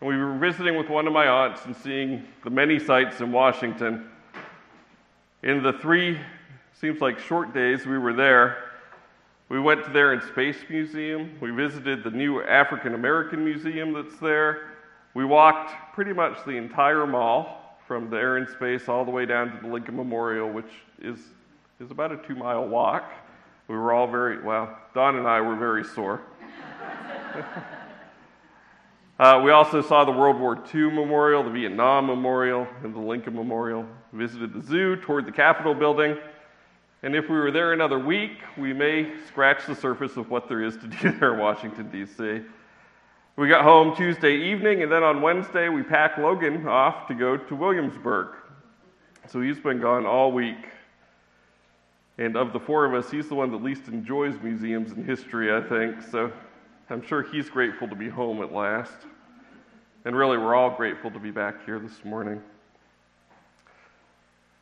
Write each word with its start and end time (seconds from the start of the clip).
And 0.00 0.08
we 0.08 0.16
were 0.16 0.38
visiting 0.38 0.76
with 0.76 0.88
one 0.88 1.06
of 1.06 1.12
my 1.12 1.26
aunts 1.26 1.64
and 1.64 1.74
seeing 1.76 2.24
the 2.44 2.50
many 2.50 2.78
sights 2.78 3.20
in 3.20 3.32
Washington. 3.32 4.08
In 5.42 5.62
the 5.62 5.72
three, 5.72 6.18
seems 6.80 7.00
like 7.00 7.18
short 7.18 7.52
days 7.52 7.86
we 7.86 7.98
were 7.98 8.12
there, 8.12 8.68
we 9.48 9.58
went 9.58 9.82
to 9.84 9.90
the 9.90 9.98
Air 9.98 10.12
and 10.12 10.22
Space 10.22 10.58
Museum. 10.68 11.32
We 11.40 11.50
visited 11.52 12.04
the 12.04 12.10
new 12.10 12.42
African 12.42 12.94
American 12.94 13.42
Museum 13.42 13.94
that's 13.94 14.18
there. 14.18 14.72
We 15.14 15.24
walked 15.24 15.94
pretty 15.94 16.12
much 16.12 16.44
the 16.44 16.52
entire 16.52 17.06
mall 17.06 17.78
from 17.86 18.10
the 18.10 18.18
Air 18.18 18.36
and 18.36 18.46
Space 18.46 18.90
all 18.90 19.06
the 19.06 19.10
way 19.10 19.24
down 19.24 19.50
to 19.56 19.62
the 19.62 19.72
Lincoln 19.72 19.96
Memorial, 19.96 20.50
which 20.50 20.70
is, 21.00 21.18
is 21.80 21.90
about 21.90 22.12
a 22.12 22.18
two 22.18 22.34
mile 22.34 22.68
walk. 22.68 23.10
We 23.68 23.76
were 23.76 23.94
all 23.94 24.06
very, 24.06 24.42
well, 24.42 24.78
Don 24.94 25.16
and 25.16 25.26
I 25.26 25.40
were 25.40 25.56
very 25.56 25.84
sore. 25.84 26.20
Uh, 29.18 29.40
we 29.44 29.50
also 29.50 29.82
saw 29.82 30.04
the 30.04 30.12
World 30.12 30.38
War 30.38 30.62
II 30.72 30.92
Memorial, 30.92 31.42
the 31.42 31.50
Vietnam 31.50 32.06
Memorial, 32.06 32.68
and 32.84 32.94
the 32.94 33.00
Lincoln 33.00 33.34
Memorial. 33.34 33.84
We 34.12 34.20
visited 34.20 34.52
the 34.52 34.62
zoo, 34.62 34.94
toured 34.94 35.26
the 35.26 35.32
Capitol 35.32 35.74
building, 35.74 36.16
and 37.02 37.16
if 37.16 37.28
we 37.28 37.36
were 37.36 37.50
there 37.50 37.72
another 37.72 37.98
week, 37.98 38.38
we 38.56 38.72
may 38.72 39.12
scratch 39.26 39.66
the 39.66 39.74
surface 39.74 40.16
of 40.16 40.30
what 40.30 40.48
there 40.48 40.62
is 40.62 40.76
to 40.76 40.86
do 41.02 41.10
there 41.18 41.34
in 41.34 41.40
Washington, 41.40 41.90
D.C. 41.90 42.42
We 43.34 43.48
got 43.48 43.64
home 43.64 43.96
Tuesday 43.96 44.36
evening, 44.36 44.84
and 44.84 44.90
then 44.90 45.02
on 45.02 45.20
Wednesday, 45.20 45.68
we 45.68 45.82
packed 45.82 46.20
Logan 46.20 46.68
off 46.68 47.08
to 47.08 47.14
go 47.14 47.36
to 47.36 47.54
Williamsburg. 47.56 48.36
So 49.26 49.40
he's 49.40 49.58
been 49.58 49.80
gone 49.80 50.06
all 50.06 50.30
week. 50.30 50.64
And 52.18 52.36
of 52.36 52.52
the 52.52 52.60
four 52.60 52.84
of 52.84 52.94
us, 52.94 53.10
he's 53.10 53.28
the 53.28 53.34
one 53.34 53.50
that 53.50 53.62
least 53.62 53.88
enjoys 53.88 54.34
museums 54.40 54.92
and 54.92 55.04
history, 55.04 55.52
I 55.54 55.60
think. 55.60 56.02
So 56.02 56.32
I'm 56.90 57.06
sure 57.06 57.22
he's 57.22 57.50
grateful 57.50 57.86
to 57.88 57.94
be 57.94 58.08
home 58.08 58.40
at 58.40 58.50
last. 58.50 58.96
And 60.06 60.16
really, 60.16 60.38
we're 60.38 60.54
all 60.54 60.70
grateful 60.70 61.10
to 61.10 61.18
be 61.18 61.30
back 61.30 61.66
here 61.66 61.78
this 61.78 62.02
morning. 62.02 62.42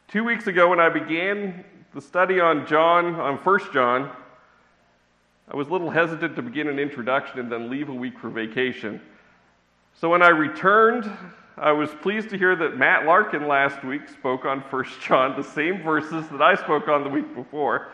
Two 0.09 0.25
weeks 0.25 0.49
ago, 0.49 0.69
when 0.69 0.81
I 0.81 0.89
began 0.89 1.65
the 1.95 2.01
study 2.01 2.41
on 2.41 2.67
John, 2.67 3.15
on 3.15 3.37
1 3.37 3.61
John, 3.73 4.11
I 5.49 5.55
was 5.55 5.69
a 5.69 5.71
little 5.71 5.89
hesitant 5.89 6.35
to 6.35 6.43
begin 6.43 6.67
an 6.67 6.81
introduction 6.81 7.39
and 7.39 7.53
then 7.53 7.71
leave 7.71 7.91
a 7.91 7.95
week 7.95 8.19
for 8.19 8.29
vacation. 8.29 9.01
So 9.95 10.09
when 10.09 10.23
I 10.23 10.31
returned, 10.31 11.09
I 11.57 11.71
was 11.71 11.91
pleased 12.03 12.31
to 12.31 12.39
hear 12.39 12.57
that 12.57 12.77
Matt 12.77 13.07
Larkin 13.07 13.47
last 13.47 13.85
week 13.85 14.09
spoke 14.09 14.45
on 14.45 14.63
1 14.63 14.85
John, 15.01 15.37
the 15.37 15.45
same 15.45 15.81
verses 15.81 16.29
that 16.31 16.43
I 16.43 16.57
spoke 16.57 16.89
on 16.89 17.05
the 17.05 17.11
week 17.11 17.37
before 17.37 17.93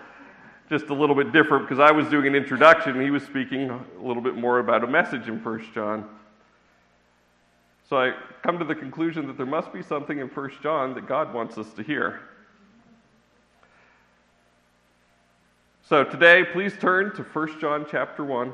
just 0.73 0.87
a 0.87 0.95
little 0.95 1.15
bit 1.15 1.33
different 1.33 1.69
because 1.69 1.79
I 1.79 1.91
was 1.91 2.09
doing 2.09 2.27
an 2.27 2.35
introduction 2.35 2.99
he 2.99 3.11
was 3.11 3.23
speaking 3.25 3.69
a 3.69 4.03
little 4.03 4.23
bit 4.23 4.37
more 4.37 4.59
about 4.59 4.83
a 4.83 4.87
message 4.87 5.29
in 5.29 5.45
1 5.45 5.67
John. 5.75 6.09
So 7.91 7.99
I 7.99 8.15
come 8.43 8.59
to 8.59 8.65
the 8.65 8.75
conclusion 8.75 9.27
that 9.27 9.37
there 9.37 9.45
must 9.45 9.71
be 9.71 9.83
something 9.83 10.19
in 10.19 10.29
1 10.29 10.51
John 10.63 10.95
that 10.95 11.07
God 11.07 11.35
wants 11.35 11.59
us 11.59 11.71
to 11.75 11.83
hear. 11.83 12.21
So 15.91 16.05
today, 16.05 16.43
please 16.43 16.73
turn 16.81 17.15
to 17.17 17.23
1 17.23 17.61
John 17.61 17.85
chapter 17.91 18.25
1. 18.25 18.51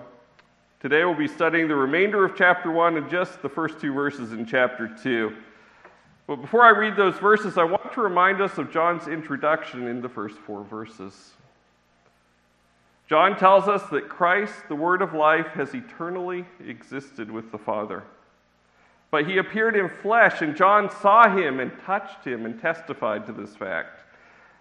Today 0.80 1.04
we'll 1.04 1.14
be 1.14 1.28
studying 1.28 1.68
the 1.68 1.76
remainder 1.76 2.24
of 2.24 2.34
chapter 2.36 2.72
1 2.72 2.96
and 2.96 3.08
just 3.08 3.42
the 3.42 3.48
first 3.48 3.78
two 3.80 3.92
verses 3.92 4.32
in 4.32 4.44
chapter 4.44 4.92
2. 5.04 5.36
But 6.26 6.42
before 6.42 6.62
I 6.62 6.70
read 6.70 6.96
those 6.96 7.14
verses, 7.18 7.56
I 7.56 7.62
want 7.62 7.92
to 7.92 8.00
remind 8.00 8.40
us 8.40 8.58
of 8.58 8.72
John's 8.72 9.06
introduction 9.06 9.86
in 9.86 10.02
the 10.02 10.08
first 10.08 10.36
four 10.38 10.64
verses. 10.64 11.34
John 13.08 13.38
tells 13.38 13.68
us 13.68 13.82
that 13.90 14.08
Christ, 14.08 14.54
the 14.68 14.76
Word 14.76 15.00
of 15.00 15.14
life, 15.14 15.46
has 15.48 15.74
eternally 15.74 16.44
existed 16.66 17.30
with 17.30 17.50
the 17.50 17.58
Father. 17.58 18.04
But 19.10 19.26
he 19.26 19.38
appeared 19.38 19.76
in 19.76 19.88
flesh, 20.02 20.42
and 20.42 20.54
John 20.54 20.90
saw 21.00 21.34
him 21.34 21.58
and 21.60 21.72
touched 21.86 22.24
him 22.24 22.44
and 22.44 22.60
testified 22.60 23.24
to 23.26 23.32
this 23.32 23.56
fact. 23.56 24.02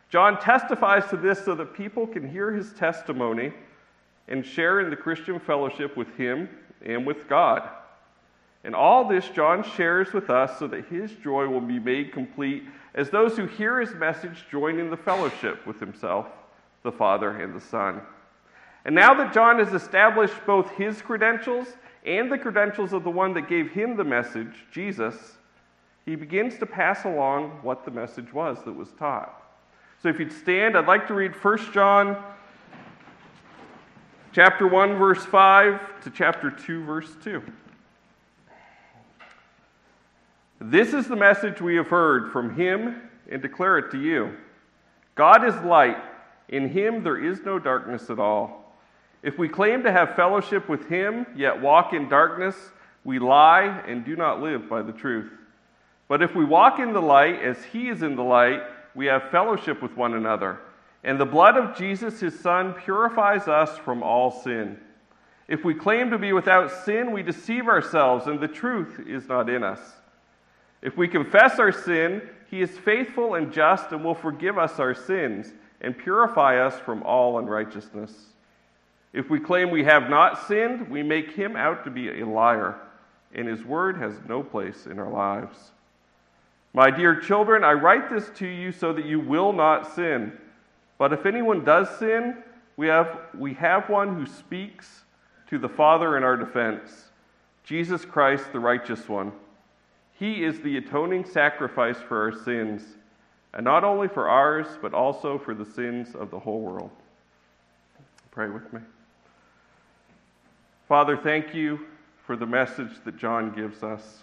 John 0.09 0.40
testifies 0.40 1.06
to 1.08 1.18
this 1.18 1.44
so 1.44 1.56
that 1.56 1.74
people 1.74 2.08
can 2.08 2.30
hear 2.30 2.53
his 2.53 2.72
testimony 2.72 3.52
and 4.30 4.46
share 4.46 4.79
in 4.79 4.90
the 4.90 4.96
Christian 4.96 5.40
fellowship 5.41 5.97
with 5.97 6.16
him 6.16 6.47
and 6.85 7.06
with 7.06 7.28
God. 7.28 7.68
And 8.64 8.74
all 8.74 9.06
this 9.06 9.28
John 9.28 9.64
shares 9.64 10.14
with 10.14 10.29
us 10.29 10.58
so 10.58 10.68
that 10.68 10.85
his 10.85 11.12
joy 11.22 11.47
will 11.47 11.62
be 11.62 11.79
made 11.79 12.14
complete 12.14 12.64
as 12.96 13.09
those 13.09 13.35
who 13.35 13.46
hear 13.46 13.81
his 13.81 13.94
message 13.94 14.46
join 14.50 14.79
in 14.79 14.90
the 14.90 14.97
fellowship 14.97 15.68
with 15.68 15.79
himself, 15.81 16.28
the 16.84 16.91
Father, 16.91 17.41
and 17.41 17.53
the 17.53 17.62
Son. 17.62 18.02
And 18.88 18.96
now 18.96 19.14
that 19.16 19.34
John 19.34 19.59
has 19.59 19.74
established 19.74 20.46
both 20.46 20.72
his 20.72 21.02
credentials 21.02 21.68
and 22.06 22.31
the 22.31 22.38
credentials 22.38 22.94
of 22.94 23.03
the 23.03 23.09
one 23.09 23.34
that 23.34 23.50
gave 23.50 23.70
him 23.70 23.98
the 23.98 24.03
message, 24.06 24.66
Jesus, 24.72 25.36
he 26.06 26.16
begins 26.16 26.58
to 26.59 26.66
pass 26.66 27.03
along 27.03 27.50
what 27.64 27.84
the 27.84 27.92
message 27.92 28.31
was 28.31 28.64
that 28.64 28.72
was 28.72 28.94
taught. 28.94 29.44
So 30.02 30.08
if 30.08 30.20
you'd 30.20 30.31
stand, 30.31 30.78
I'd 30.78 30.88
like 30.88 31.06
to 31.08 31.14
read 31.14 31.34
1 31.34 31.74
John 31.74 32.24
chapter 34.31 34.66
1 34.66 34.97
verse 34.97 35.26
5 35.26 36.03
to 36.03 36.09
chapter 36.09 36.50
2 36.50 36.86
verse 36.86 37.14
2. 37.22 37.44
This 40.62 40.94
is 40.94 41.09
the 41.09 41.16
message 41.18 41.59
we 41.59 41.76
have 41.76 41.88
heard 41.88 42.31
from 42.31 42.56
him 42.56 43.02
and 43.30 43.42
declare 43.42 43.80
it 43.80 43.92
to 43.92 44.00
you. 44.00 44.34
God 45.16 45.46
is 45.46 45.56
light, 45.66 45.97
in 46.47 46.70
him 46.70 47.03
there 47.03 47.22
is 47.22 47.42
no 47.42 47.59
darkness 47.59 48.09
at 48.09 48.18
all. 48.18 48.64
If 49.23 49.38
we 49.38 49.50
claim 49.50 49.83
to 49.83 49.91
have 49.91 50.16
fellowship 50.16 50.69
with 50.69 50.88
him, 50.88 51.25
yet 51.35 51.61
walk 51.61 51.94
in 51.94 52.07
darkness, 52.07 52.55
we 53.03 53.19
lie 53.19 53.83
and 53.88 54.05
do 54.05 54.16
not 54.16 54.41
live 54.41 54.69
by 54.69 54.81
the 54.81 54.91
truth. 54.91 55.31
But 56.07 56.22
if 56.22 56.35
we 56.35 56.45
walk 56.45 56.79
in 56.79 56.94
the 56.94 57.01
light 57.01 57.41
as 57.41 57.63
he 57.66 57.89
is 57.89 58.03
in 58.03 58.16
the 58.16 58.23
light, 58.23 58.61
we 58.95 59.07
have 59.07 59.29
fellowship 59.31 59.81
with 59.81 59.95
one 59.97 60.13
another. 60.13 60.59
And 61.03 61.19
the 61.19 61.25
blood 61.25 61.57
of 61.57 61.78
Jesus, 61.78 62.19
his 62.19 62.39
son, 62.39 62.73
purifies 62.73 63.47
us 63.47 63.78
from 63.79 64.03
all 64.03 64.31
sin. 64.31 64.78
If 65.47 65.63
we 65.63 65.73
claim 65.73 66.09
to 66.09 66.17
be 66.17 66.34
without 66.34 66.72
sin, 66.84 67.11
we 67.11 67.23
deceive 67.23 67.67
ourselves, 67.67 68.28
and 68.28 68.39
the 68.39 68.47
truth 68.47 68.99
is 69.07 69.28
not 69.28 69.49
in 69.49 69.63
us. 69.63 69.79
If 70.81 70.97
we 70.97 71.07
confess 71.07 71.59
our 71.59 71.72
sin, 71.72 72.22
he 72.49 72.61
is 72.61 72.78
faithful 72.78 73.35
and 73.35 73.51
just 73.51 73.91
and 73.91 74.03
will 74.03 74.16
forgive 74.16 74.57
us 74.57 74.79
our 74.79 74.94
sins 74.94 75.53
and 75.81 75.97
purify 75.97 76.59
us 76.66 76.79
from 76.79 77.03
all 77.03 77.39
unrighteousness. 77.39 78.13
If 79.17 79.31
we 79.31 79.39
claim 79.39 79.72
we 79.72 79.83
have 79.83 80.11
not 80.11 80.47
sinned, 80.47 80.91
we 80.91 81.01
make 81.01 81.31
him 81.31 81.55
out 81.55 81.83
to 81.85 81.89
be 81.89 82.22
a 82.22 82.23
liar, 82.23 82.75
and 83.33 83.47
his 83.47 83.63
word 83.63 83.97
has 83.97 84.13
no 84.29 84.44
place 84.44 84.85
in 84.85 85.00
our 85.00 85.09
lives. 85.09 85.57
My 86.72 86.91
dear 86.91 87.19
children, 87.19 87.63
I 87.63 87.72
write 87.72 88.11
this 88.11 88.29
to 88.35 88.45
you 88.45 88.72
so 88.72 88.94
that 88.94 89.05
you 89.05 89.19
will 89.19 89.53
not 89.53 89.95
sin. 89.95 90.33
But 91.00 91.13
if 91.13 91.25
anyone 91.25 91.66
does 91.66 91.89
sin, 91.97 92.38
we 92.75 92.85
have, 92.85 93.22
we 93.33 93.55
have 93.55 93.89
one 93.89 94.14
who 94.14 94.28
speaks 94.28 95.02
to 95.49 95.58
the 95.58 95.67
Father 95.67 96.16
in 96.16 96.23
our 96.23 96.37
defense 96.37 97.05
Jesus 97.63 98.05
Christ, 98.05 98.53
the 98.53 98.59
righteous 98.59 99.09
one. 99.09 99.31
He 100.13 100.43
is 100.43 100.59
the 100.59 100.78
atoning 100.78 101.25
sacrifice 101.25 101.97
for 101.97 102.22
our 102.22 102.43
sins, 102.43 102.84
and 103.52 103.63
not 103.63 103.84
only 103.84 104.09
for 104.09 104.29
ours, 104.29 104.67
but 104.79 104.93
also 104.93 105.40
for 105.40 105.55
the 105.55 105.66
sins 105.66 106.13
of 106.13 106.29
the 106.29 106.40
whole 106.40 106.61
world. 106.61 106.91
Pray 108.29 108.49
with 108.49 108.72
me. 108.72 108.81
Father, 110.87 111.17
thank 111.17 111.53
you 111.53 111.81
for 112.25 112.37
the 112.37 112.45
message 112.45 112.91
that 113.03 113.17
John 113.17 113.53
gives 113.53 113.84
us. 113.84 114.19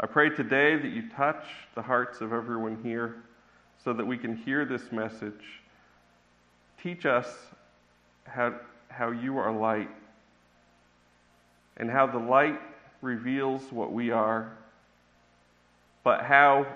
I 0.00 0.06
pray 0.06 0.30
today 0.30 0.76
that 0.76 0.88
you 0.88 1.10
touch 1.10 1.44
the 1.74 1.82
hearts 1.82 2.22
of 2.22 2.32
everyone 2.32 2.78
here 2.82 3.16
so 3.84 3.92
that 3.92 4.06
we 4.06 4.16
can 4.16 4.34
hear 4.34 4.64
this 4.64 4.90
message. 4.90 5.60
Teach 6.82 7.04
us 7.04 7.28
how, 8.24 8.54
how 8.88 9.10
you 9.10 9.36
are 9.36 9.52
light 9.52 9.90
and 11.76 11.90
how 11.90 12.06
the 12.06 12.18
light 12.18 12.58
reveals 13.02 13.70
what 13.70 13.92
we 13.92 14.10
are, 14.10 14.50
but 16.04 16.22
how 16.22 16.66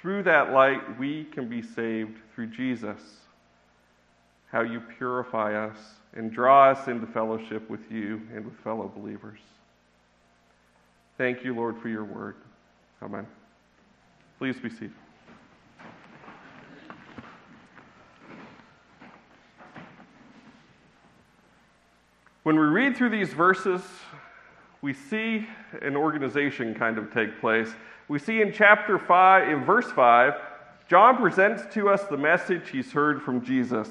through 0.00 0.24
that 0.24 0.52
light 0.52 0.98
we 0.98 1.24
can 1.26 1.48
be 1.48 1.62
saved 1.62 2.16
through 2.34 2.48
Jesus. 2.48 3.00
How 4.50 4.62
you 4.62 4.80
purify 4.80 5.54
us 5.54 5.76
and 6.14 6.32
draw 6.32 6.70
us 6.70 6.88
into 6.88 7.06
fellowship 7.06 7.68
with 7.68 7.90
you 7.90 8.20
and 8.34 8.44
with 8.44 8.54
fellow 8.60 8.90
believers. 8.94 9.40
Thank 11.18 11.44
you, 11.44 11.54
Lord, 11.54 11.78
for 11.78 11.88
your 11.88 12.04
word. 12.04 12.36
Amen. 13.02 13.26
Please 14.38 14.58
be 14.58 14.68
seated. 14.68 14.92
When 22.42 22.56
we 22.56 22.66
read 22.66 22.96
through 22.96 23.10
these 23.10 23.32
verses, 23.32 23.82
we 24.80 24.92
see 24.92 25.48
an 25.82 25.96
organization 25.96 26.74
kind 26.74 26.96
of 26.96 27.12
take 27.12 27.40
place. 27.40 27.68
We 28.06 28.20
see 28.20 28.40
in 28.40 28.52
chapter 28.52 29.00
5, 29.00 29.48
in 29.48 29.64
verse 29.64 29.90
5, 29.90 30.34
John 30.88 31.16
presents 31.16 31.64
to 31.74 31.88
us 31.88 32.04
the 32.04 32.16
message 32.16 32.70
he's 32.70 32.92
heard 32.92 33.20
from 33.20 33.44
Jesus. 33.44 33.88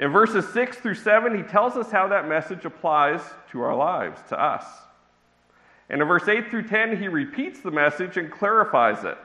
In 0.00 0.10
verses 0.10 0.48
6 0.54 0.78
through 0.78 0.94
7, 0.94 1.36
he 1.36 1.42
tells 1.42 1.76
us 1.76 1.90
how 1.90 2.08
that 2.08 2.26
message 2.26 2.64
applies 2.64 3.20
to 3.50 3.60
our 3.60 3.76
lives, 3.76 4.18
to 4.30 4.42
us. 4.42 4.64
And 5.90 6.00
in 6.00 6.08
verse 6.08 6.26
8 6.26 6.50
through 6.50 6.68
10, 6.68 6.96
he 6.96 7.06
repeats 7.06 7.60
the 7.60 7.70
message 7.70 8.16
and 8.16 8.32
clarifies 8.32 9.04
it. 9.04 9.18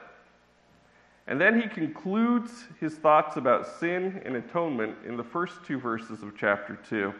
And 1.26 1.40
then 1.40 1.58
he 1.58 1.66
concludes 1.66 2.52
his 2.78 2.94
thoughts 2.94 3.38
about 3.38 3.66
sin 3.80 4.20
and 4.26 4.36
atonement 4.36 4.96
in 5.06 5.16
the 5.16 5.24
first 5.24 5.64
two 5.64 5.80
verses 5.80 6.22
of 6.22 6.34
chapter 6.38 6.78
2. 6.90 7.14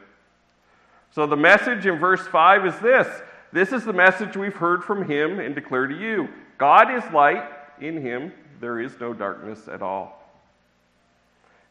So 1.11 1.27
the 1.27 1.35
message 1.35 1.87
in 1.87 1.99
verse 1.99 2.27
5 2.27 2.67
is 2.67 2.79
this 2.81 3.23
This 3.55 3.73
is 3.73 3.87
the 3.87 3.93
message 3.95 4.37
we've 4.37 4.55
heard 4.55 4.85
from 4.85 5.09
him 5.09 5.41
and 5.41 5.55
declare 5.55 5.87
to 5.87 5.99
you 5.99 6.29
God 6.59 6.95
is 6.95 7.11
light, 7.11 7.49
in 7.81 8.03
him 8.03 8.35
there 8.61 8.81
is 8.81 9.01
no 9.01 9.15
darkness 9.15 9.67
at 9.67 9.81
all. 9.81 10.26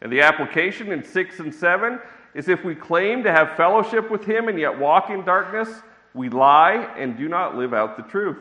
And 0.02 0.12
the 0.12 0.22
application 0.22 0.92
in 0.92 1.04
6 1.04 1.40
and 1.40 1.54
7 1.54 2.00
is 2.34 2.50
if 2.50 2.64
we 2.64 2.76
claim 2.76 3.24
to 3.24 3.32
have 3.32 3.56
fellowship 3.56 4.12
with 4.12 4.26
him 4.26 4.48
and 4.48 4.60
yet 4.60 4.78
walk 4.78 5.10
in 5.10 5.24
darkness, 5.24 5.70
we 6.14 6.30
lie 6.30 6.94
and 6.98 7.18
do 7.18 7.28
not 7.28 7.56
live 7.56 7.74
out 7.74 7.98
the 7.98 8.04
truth. 8.04 8.38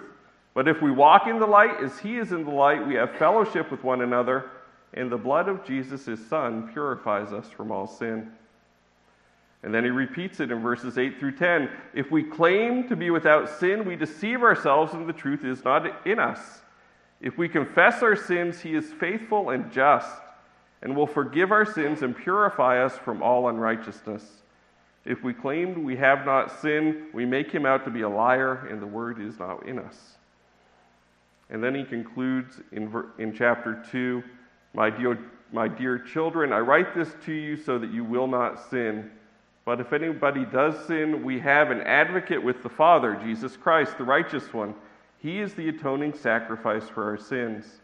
But 0.54 0.68
if 0.68 0.80
we 0.82 0.90
walk 0.90 1.26
in 1.26 1.38
the 1.38 1.46
light 1.46 1.82
as 1.82 1.98
he 1.98 2.16
is 2.16 2.32
in 2.32 2.44
the 2.44 2.50
light, 2.50 2.86
we 2.86 2.94
have 2.94 3.16
fellowship 3.16 3.70
with 3.70 3.82
one 3.82 4.02
another, 4.02 4.50
and 4.92 5.10
the 5.10 5.16
blood 5.16 5.48
of 5.48 5.64
Jesus, 5.64 6.06
his 6.06 6.24
son, 6.26 6.70
purifies 6.72 7.32
us 7.32 7.48
from 7.50 7.72
all 7.72 7.88
sin. 7.88 8.30
And 9.64 9.74
then 9.74 9.82
he 9.82 9.90
repeats 9.90 10.40
it 10.40 10.52
in 10.52 10.60
verses 10.60 10.98
8 10.98 11.18
through 11.18 11.36
10. 11.36 11.70
If 11.94 12.10
we 12.10 12.22
claim 12.22 12.86
to 12.88 12.94
be 12.94 13.10
without 13.10 13.48
sin, 13.48 13.84
we 13.84 13.96
deceive 13.96 14.42
ourselves, 14.42 14.92
and 14.92 15.08
the 15.08 15.12
truth 15.12 15.44
is 15.44 15.64
not 15.64 16.06
in 16.06 16.20
us. 16.20 16.60
If 17.20 17.38
we 17.38 17.48
confess 17.48 18.02
our 18.02 18.14
sins, 18.14 18.60
he 18.60 18.74
is 18.74 18.92
faithful 18.92 19.50
and 19.50 19.72
just, 19.72 20.12
and 20.82 20.96
will 20.96 21.06
forgive 21.06 21.52
our 21.52 21.64
sins 21.64 22.02
and 22.02 22.16
purify 22.16 22.82
us 22.82 22.96
from 22.98 23.22
all 23.22 23.48
unrighteousness. 23.48 24.24
If 25.04 25.22
we 25.22 25.34
claim 25.34 25.84
we 25.84 25.96
have 25.96 26.24
not 26.24 26.60
sinned, 26.60 27.12
we 27.12 27.26
make 27.26 27.50
him 27.50 27.66
out 27.66 27.84
to 27.84 27.90
be 27.90 28.02
a 28.02 28.08
liar, 28.08 28.66
and 28.70 28.80
the 28.80 28.86
word 28.86 29.20
is 29.20 29.38
not 29.38 29.66
in 29.66 29.78
us. 29.78 30.16
And 31.50 31.62
then 31.62 31.74
he 31.74 31.84
concludes 31.84 32.60
in, 32.72 32.92
in 33.18 33.34
chapter 33.34 33.84
2 33.90 34.22
my 34.74 34.90
dear, 34.90 35.18
my 35.52 35.68
dear 35.68 35.98
children, 35.98 36.52
I 36.52 36.58
write 36.58 36.94
this 36.94 37.14
to 37.26 37.32
you 37.32 37.56
so 37.56 37.78
that 37.78 37.92
you 37.92 38.02
will 38.02 38.26
not 38.26 38.70
sin. 38.70 39.10
But 39.64 39.80
if 39.80 39.92
anybody 39.92 40.44
does 40.44 40.74
sin, 40.86 41.22
we 41.22 41.38
have 41.40 41.70
an 41.70 41.80
advocate 41.82 42.42
with 42.42 42.62
the 42.62 42.68
Father, 42.68 43.14
Jesus 43.22 43.56
Christ, 43.56 43.96
the 43.96 44.04
righteous 44.04 44.52
one. 44.52 44.74
He 45.18 45.40
is 45.40 45.54
the 45.54 45.68
atoning 45.68 46.14
sacrifice 46.14 46.88
for 46.88 47.04
our 47.04 47.16
sins, 47.16 47.80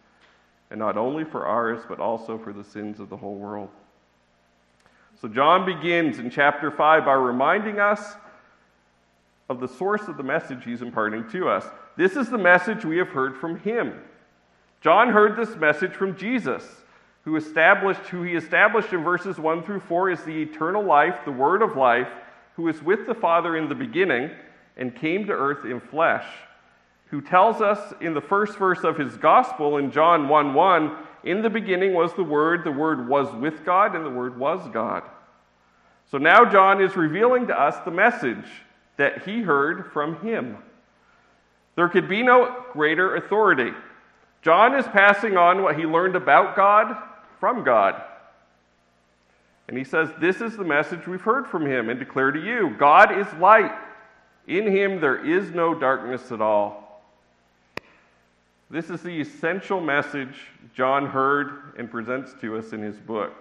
and 0.70 0.78
not 0.78 0.96
only 0.96 1.24
for 1.24 1.46
ours, 1.46 1.82
but 1.88 1.98
also 1.98 2.38
for 2.38 2.52
the 2.52 2.64
sins 2.64 3.00
of 3.00 3.08
the 3.08 3.16
whole 3.16 3.34
world. 3.34 3.68
So, 5.20 5.28
John 5.28 5.66
begins 5.66 6.18
in 6.18 6.30
chapter 6.30 6.70
5 6.70 7.04
by 7.04 7.12
reminding 7.12 7.78
us 7.78 8.14
of 9.48 9.60
the 9.60 9.68
source 9.68 10.08
of 10.08 10.16
the 10.16 10.22
message 10.22 10.64
he's 10.64 10.80
imparting 10.80 11.28
to 11.30 11.48
us. 11.48 11.66
This 11.96 12.16
is 12.16 12.30
the 12.30 12.38
message 12.38 12.84
we 12.84 12.98
have 12.98 13.08
heard 13.08 13.36
from 13.36 13.58
him. 13.60 13.94
John 14.80 15.10
heard 15.10 15.36
this 15.36 15.56
message 15.56 15.92
from 15.92 16.16
Jesus 16.16 16.64
who 17.24 17.36
established 17.36 18.00
who 18.02 18.22
he 18.22 18.34
established 18.34 18.92
in 18.92 19.04
verses 19.04 19.38
1 19.38 19.62
through 19.64 19.80
4 19.80 20.10
is 20.10 20.22
the 20.24 20.42
eternal 20.42 20.82
life, 20.82 21.20
the 21.24 21.32
word 21.32 21.62
of 21.62 21.76
life, 21.76 22.08
who 22.56 22.68
is 22.68 22.82
with 22.82 23.06
the 23.06 23.14
Father 23.14 23.56
in 23.56 23.68
the 23.68 23.74
beginning 23.74 24.30
and 24.76 24.96
came 24.96 25.26
to 25.26 25.32
earth 25.32 25.64
in 25.64 25.80
flesh. 25.80 26.24
Who 27.10 27.20
tells 27.20 27.60
us 27.60 27.92
in 28.00 28.14
the 28.14 28.20
first 28.20 28.56
verse 28.56 28.84
of 28.84 28.96
his 28.96 29.16
gospel 29.16 29.78
in 29.78 29.90
John 29.90 30.28
1 30.28 30.54
1, 30.54 30.96
in 31.24 31.42
the 31.42 31.50
beginning 31.50 31.92
was 31.92 32.14
the 32.14 32.24
Word, 32.24 32.64
the 32.64 32.72
Word 32.72 33.08
was 33.08 33.32
with 33.34 33.64
God, 33.64 33.94
and 33.94 34.04
the 34.04 34.10
Word 34.10 34.38
was 34.38 34.66
God. 34.72 35.02
So 36.10 36.18
now 36.18 36.44
John 36.44 36.80
is 36.80 36.96
revealing 36.96 37.46
to 37.48 37.60
us 37.60 37.76
the 37.84 37.90
message 37.90 38.46
that 38.96 39.24
he 39.24 39.42
heard 39.42 39.92
from 39.92 40.20
him. 40.20 40.56
There 41.76 41.88
could 41.88 42.08
be 42.08 42.22
no 42.22 42.64
greater 42.72 43.16
authority. 43.16 43.72
John 44.42 44.74
is 44.74 44.86
passing 44.88 45.36
on 45.36 45.62
what 45.62 45.78
he 45.78 45.84
learned 45.84 46.16
about 46.16 46.56
God 46.56 46.96
from 47.38 47.64
God. 47.64 48.02
And 49.68 49.78
he 49.78 49.84
says, 49.84 50.10
This 50.20 50.40
is 50.40 50.56
the 50.56 50.64
message 50.64 51.06
we've 51.06 51.20
heard 51.20 51.46
from 51.46 51.64
him 51.64 51.90
and 51.90 51.98
declare 51.98 52.32
to 52.32 52.40
you 52.40 52.74
God 52.78 53.16
is 53.16 53.26
light. 53.34 53.72
In 54.48 54.66
him 54.66 55.00
there 55.00 55.24
is 55.24 55.50
no 55.50 55.74
darkness 55.74 56.32
at 56.32 56.40
all. 56.40 56.89
This 58.70 58.88
is 58.88 59.02
the 59.02 59.20
essential 59.20 59.80
message 59.80 60.36
John 60.76 61.06
heard 61.06 61.74
and 61.76 61.90
presents 61.90 62.32
to 62.40 62.56
us 62.56 62.72
in 62.72 62.80
his 62.80 62.96
book. 62.96 63.32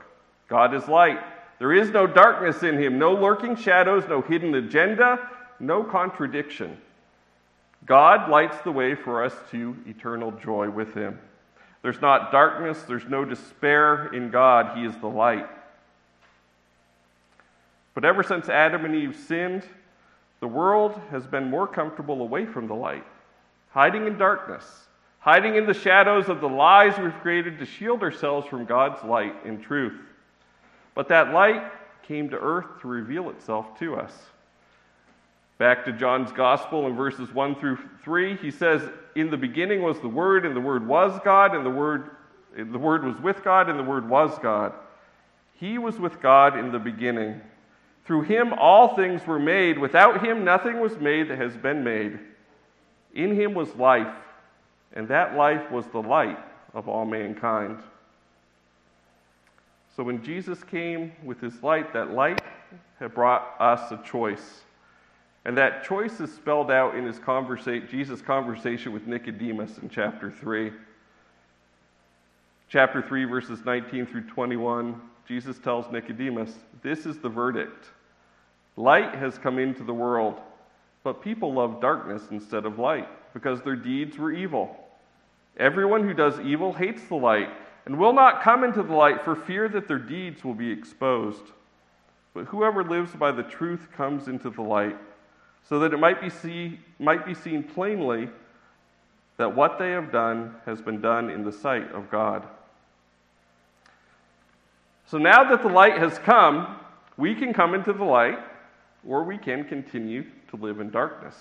God 0.48 0.74
is 0.74 0.88
light. 0.88 1.20
There 1.60 1.72
is 1.72 1.92
no 1.92 2.08
darkness 2.08 2.64
in 2.64 2.82
him, 2.82 2.98
no 2.98 3.14
lurking 3.14 3.56
shadows, 3.56 4.06
no 4.10 4.22
hidden 4.22 4.56
agenda, 4.56 5.30
no 5.60 5.84
contradiction. 5.84 6.78
God 7.86 8.30
lights 8.30 8.58
the 8.64 8.72
way 8.72 8.96
for 8.96 9.24
us 9.24 9.36
to 9.52 9.76
eternal 9.86 10.32
joy 10.32 10.70
with 10.70 10.96
him. 10.96 11.20
There's 11.84 12.02
not 12.02 12.32
darkness, 12.32 12.82
there's 12.84 13.06
no 13.06 13.24
despair 13.24 14.12
in 14.14 14.32
God. 14.32 14.78
He 14.78 14.84
is 14.84 14.96
the 14.98 15.08
light. 15.08 15.48
But 17.94 18.04
ever 18.04 18.24
since 18.24 18.50
Adam 18.50 18.84
and 18.84 18.96
Eve 18.96 19.16
sinned, 19.16 19.64
the 20.40 20.48
world 20.48 21.00
has 21.12 21.28
been 21.28 21.50
more 21.50 21.68
comfortable 21.68 22.22
away 22.22 22.46
from 22.46 22.68
the 22.68 22.74
light, 22.74 23.06
hiding 23.72 24.08
in 24.08 24.18
darkness, 24.18 24.88
hiding 25.20 25.56
in 25.56 25.66
the 25.66 25.74
shadows 25.74 26.30
of 26.30 26.42
the 26.42 26.50
lies 26.50 26.98
we've 26.98 27.14
created 27.22 27.60
to 27.60 27.66
shield 27.66 28.02
ourselves 28.02 28.48
from 28.48 28.66
God's 28.66 29.04
light 29.04 29.36
and 29.46 29.62
truth. 29.62 30.00
But 30.96 31.10
that 31.10 31.34
light 31.34 31.64
came 32.04 32.30
to 32.30 32.38
earth 32.38 32.82
to 32.82 32.88
reveal 32.88 33.30
itself 33.30 33.78
to 33.80 33.96
us. 33.96 34.14
Back 35.58 35.84
to 35.86 35.92
John's 35.92 36.32
Gospel 36.32 36.88
in 36.88 36.96
verses 36.96 37.34
1 37.34 37.56
through 37.56 37.78
3, 38.04 38.38
he 38.38 38.50
says, 38.50 38.82
In 39.16 39.30
the 39.30 39.38
beginning 39.38 39.82
was 39.82 40.00
the 40.00 40.08
Word, 40.08 40.46
and 40.46 40.56
the 40.56 40.62
Word 40.62 40.88
was 40.88 41.20
God, 41.24 41.54
and 41.54 41.66
the 41.66 41.70
Word, 41.70 42.12
the 42.56 42.80
Word 42.80 43.04
was 43.04 43.20
with 43.22 43.44
God, 43.44 43.70
and 43.70 43.78
the 43.78 43.84
Word 43.84 44.08
was 44.08 44.38
God. 44.40 44.74
He 45.60 45.78
was 45.78 46.00
with 46.00 46.22
God 46.22 46.58
in 46.58 46.72
the 46.72 46.80
beginning. 46.80 47.42
Through 48.06 48.22
him 48.24 48.54
all 48.54 48.96
things 48.96 49.28
were 49.28 49.38
made. 49.38 49.78
Without 49.78 50.26
him 50.26 50.44
nothing 50.44 50.80
was 50.80 50.98
made 50.98 51.30
that 51.30 51.38
has 51.38 51.56
been 51.58 51.84
made. 51.84 52.18
In 53.14 53.36
him 53.36 53.54
was 53.54 53.76
life, 53.76 54.16
and 54.94 55.08
that 55.08 55.36
life 55.36 55.70
was 55.72 55.86
the 55.88 56.02
light 56.02 56.40
of 56.74 56.88
all 56.88 57.06
mankind. 57.06 57.80
So 59.96 60.04
when 60.04 60.24
Jesus 60.24 60.64
came 60.64 61.12
with 61.24 61.42
his 61.42 61.62
light, 61.62 61.94
that 61.94 62.12
light 62.12 62.42
had 63.00 63.14
brought 63.14 63.56
us 63.60 63.92
a 63.92 63.98
choice. 64.04 64.62
And 65.46 65.58
that 65.58 65.84
choice 65.84 66.20
is 66.20 66.34
spelled 66.34 66.70
out 66.70 66.96
in 66.96 67.06
his 67.06 67.20
conversa- 67.20 67.90
Jesus' 67.90 68.22
conversation 68.22 68.94
with 68.94 69.08
Nicodemus 69.08 69.78
in 69.80 69.90
chapter 69.90 70.32
3. 70.32 70.72
Chapter 72.68 73.02
3, 73.02 73.26
verses 73.26 73.66
19 73.66 74.06
through 74.06 74.28
21, 74.28 75.02
Jesus 75.28 75.58
tells 75.58 75.92
Nicodemus, 75.92 76.54
This 76.82 77.06
is 77.06 77.18
the 77.18 77.30
verdict. 77.30 77.90
Light 78.76 79.16
has 79.16 79.38
come 79.38 79.60
into 79.60 79.84
the 79.84 79.94
world, 79.94 80.40
but 81.04 81.22
people 81.22 81.54
love 81.54 81.82
darkness 81.82 82.24
instead 82.32 82.66
of 82.66 82.80
light, 82.80 83.10
because 83.34 83.62
their 83.62 83.76
deeds 83.76 84.18
were 84.18 84.32
evil. 84.32 84.76
Everyone 85.58 86.04
who 86.04 86.14
does 86.14 86.40
evil 86.40 86.74
hates 86.74 87.04
the 87.04 87.16
light, 87.16 87.50
and 87.86 87.98
will 87.98 88.14
not 88.14 88.44
come 88.44 88.64
into 88.64 88.84
the 88.84 88.94
light 88.94 89.24
for 89.24 89.36
fear 89.36 89.68
that 89.70 89.88
their 89.88 90.00
deeds 90.00 90.44
will 90.44 90.54
be 90.54 90.72
exposed. 90.72 91.44
But 92.34 92.46
whoever 92.46 92.84
lives 92.84 93.14
by 93.16 93.32
the 93.32 93.44
truth 93.44 93.88
comes 93.96 94.28
into 94.28 94.50
the 94.50 94.62
light 94.62 94.96
so 95.68 95.80
that 95.80 95.94
it 95.94 95.98
might 95.98 96.22
be, 96.22 96.30
see, 96.30 96.80
might 97.00 97.26
be 97.26 97.34
seen 97.34 97.64
plainly 97.64 98.30
that 99.38 99.56
what 99.56 99.80
they 99.80 99.92
have 99.92 100.12
done 100.12 100.56
has 100.66 100.82
been 100.82 101.02
done 101.02 101.30
in 101.30 101.44
the 101.44 101.52
sight 101.52 101.92
of 101.92 102.10
God. 102.10 102.46
So 105.08 105.18
now 105.18 105.44
that 105.50 105.62
the 105.62 105.70
light 105.70 105.98
has 105.98 106.20
come, 106.20 106.76
we 107.18 107.34
can 107.34 107.54
come 107.54 107.74
into 107.74 107.94
the 107.94 108.04
light, 108.04 108.40
or 109.08 109.24
we 109.24 109.38
can 109.38 109.64
continue 109.64 110.26
to 110.50 110.56
live 110.56 110.80
in 110.80 110.90
darkness. 110.90 111.36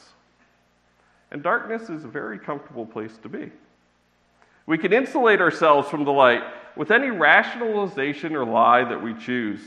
And 1.31 1.43
darkness 1.43 1.91
is 1.91 2.05
a 2.05 2.09
very 2.09 2.39
comfortable 2.39 2.87
place 2.87 3.17
to 3.23 3.29
be. 3.29 3.51
We 4.67 4.79
can 4.79 4.93
insulate 4.93 5.41
ourselves 5.41 5.89
from 5.89 6.05
the 6.05 6.13
light. 6.13 6.43
with 6.77 6.93
any 6.93 7.11
rationalization 7.11 8.37
or 8.37 8.45
lie 8.45 8.85
that 8.85 9.03
we 9.03 9.13
choose. 9.13 9.61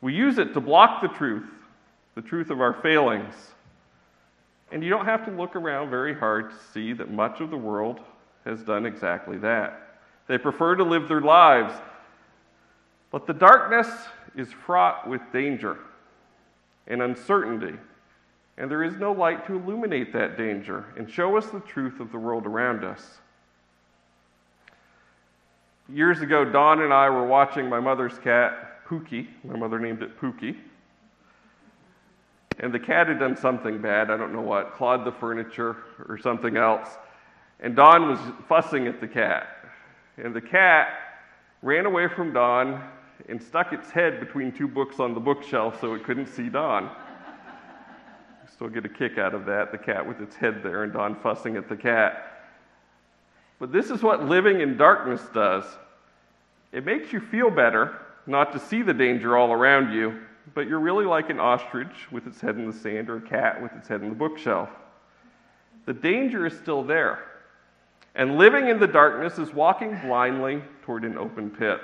We 0.00 0.14
use 0.14 0.38
it 0.38 0.54
to 0.54 0.60
block 0.60 1.02
the 1.02 1.08
truth, 1.08 1.50
the 2.14 2.22
truth 2.22 2.48
of 2.48 2.60
our 2.60 2.72
failings. 2.72 3.34
And 4.72 4.82
you 4.82 4.88
don't 4.88 5.04
have 5.04 5.26
to 5.26 5.30
look 5.30 5.56
around 5.56 5.90
very 5.90 6.14
hard 6.14 6.50
to 6.50 6.56
see 6.72 6.94
that 6.94 7.10
much 7.10 7.40
of 7.40 7.50
the 7.50 7.56
world 7.56 8.00
has 8.46 8.62
done 8.62 8.86
exactly 8.86 9.36
that. 9.38 9.98
They 10.26 10.38
prefer 10.38 10.74
to 10.76 10.84
live 10.84 11.06
their 11.06 11.20
lives. 11.20 11.74
But 13.10 13.26
the 13.26 13.34
darkness 13.34 13.88
is 14.34 14.48
fraught 14.50 15.06
with 15.06 15.20
danger 15.32 15.78
and 16.86 17.02
uncertainty, 17.02 17.78
and 18.56 18.70
there 18.70 18.84
is 18.84 18.96
no 18.96 19.12
light 19.12 19.46
to 19.46 19.54
illuminate 19.54 20.12
that 20.12 20.36
danger 20.36 20.84
and 20.96 21.10
show 21.10 21.36
us 21.36 21.46
the 21.46 21.60
truth 21.60 22.00
of 22.00 22.12
the 22.12 22.18
world 22.18 22.46
around 22.46 22.84
us. 22.84 23.18
Years 25.88 26.20
ago, 26.20 26.44
Don 26.44 26.80
and 26.82 26.92
I 26.92 27.10
were 27.10 27.26
watching 27.26 27.68
my 27.68 27.80
mother's 27.80 28.18
cat, 28.18 28.86
Pookie. 28.86 29.26
My 29.42 29.56
mother 29.56 29.78
named 29.78 30.02
it 30.02 30.18
Pookie. 30.18 30.56
And 32.58 32.72
the 32.72 32.78
cat 32.78 33.08
had 33.08 33.18
done 33.18 33.36
something 33.36 33.82
bad, 33.82 34.10
I 34.10 34.16
don't 34.16 34.32
know 34.32 34.40
what, 34.40 34.74
clawed 34.74 35.04
the 35.04 35.12
furniture 35.12 35.76
or 36.08 36.16
something 36.16 36.56
else. 36.56 36.88
And 37.60 37.74
Don 37.74 38.08
was 38.08 38.18
fussing 38.48 38.86
at 38.86 39.00
the 39.00 39.08
cat. 39.08 39.48
And 40.16 40.34
the 40.34 40.40
cat 40.40 40.88
ran 41.62 41.86
away 41.86 42.06
from 42.08 42.32
Don 42.32 42.82
and 43.28 43.42
stuck 43.42 43.72
its 43.72 43.90
head 43.90 44.20
between 44.20 44.52
two 44.52 44.68
books 44.68 45.00
on 45.00 45.14
the 45.14 45.20
bookshelf 45.20 45.80
so 45.80 45.94
it 45.94 46.04
couldn't 46.04 46.26
see 46.26 46.48
Don. 46.48 46.90
Still 48.54 48.68
get 48.68 48.84
a 48.84 48.88
kick 48.88 49.18
out 49.18 49.34
of 49.34 49.46
that, 49.46 49.72
the 49.72 49.78
cat 49.78 50.06
with 50.06 50.20
its 50.20 50.36
head 50.36 50.62
there 50.62 50.84
and 50.84 50.92
Don 50.92 51.16
fussing 51.16 51.56
at 51.56 51.68
the 51.68 51.76
cat. 51.76 52.52
But 53.58 53.72
this 53.72 53.90
is 53.90 54.00
what 54.00 54.26
living 54.26 54.60
in 54.60 54.76
darkness 54.76 55.22
does 55.34 55.64
it 56.72 56.84
makes 56.84 57.12
you 57.12 57.20
feel 57.20 57.50
better 57.50 58.00
not 58.26 58.52
to 58.52 58.58
see 58.58 58.82
the 58.82 58.94
danger 58.94 59.36
all 59.36 59.52
around 59.52 59.92
you, 59.92 60.20
but 60.54 60.66
you're 60.66 60.80
really 60.80 61.04
like 61.04 61.30
an 61.30 61.38
ostrich 61.38 62.10
with 62.10 62.26
its 62.26 62.40
head 62.40 62.56
in 62.56 62.66
the 62.66 62.72
sand 62.72 63.10
or 63.10 63.16
a 63.16 63.20
cat 63.20 63.60
with 63.62 63.72
its 63.72 63.88
head 63.88 64.02
in 64.02 64.08
the 64.08 64.14
bookshelf. 64.14 64.68
The 65.86 65.92
danger 65.92 66.46
is 66.46 66.56
still 66.56 66.82
there. 66.82 67.24
And 68.14 68.38
living 68.38 68.68
in 68.68 68.78
the 68.78 68.86
darkness 68.86 69.38
is 69.38 69.52
walking 69.52 69.98
blindly 70.00 70.62
toward 70.82 71.04
an 71.04 71.18
open 71.18 71.50
pit. 71.50 71.80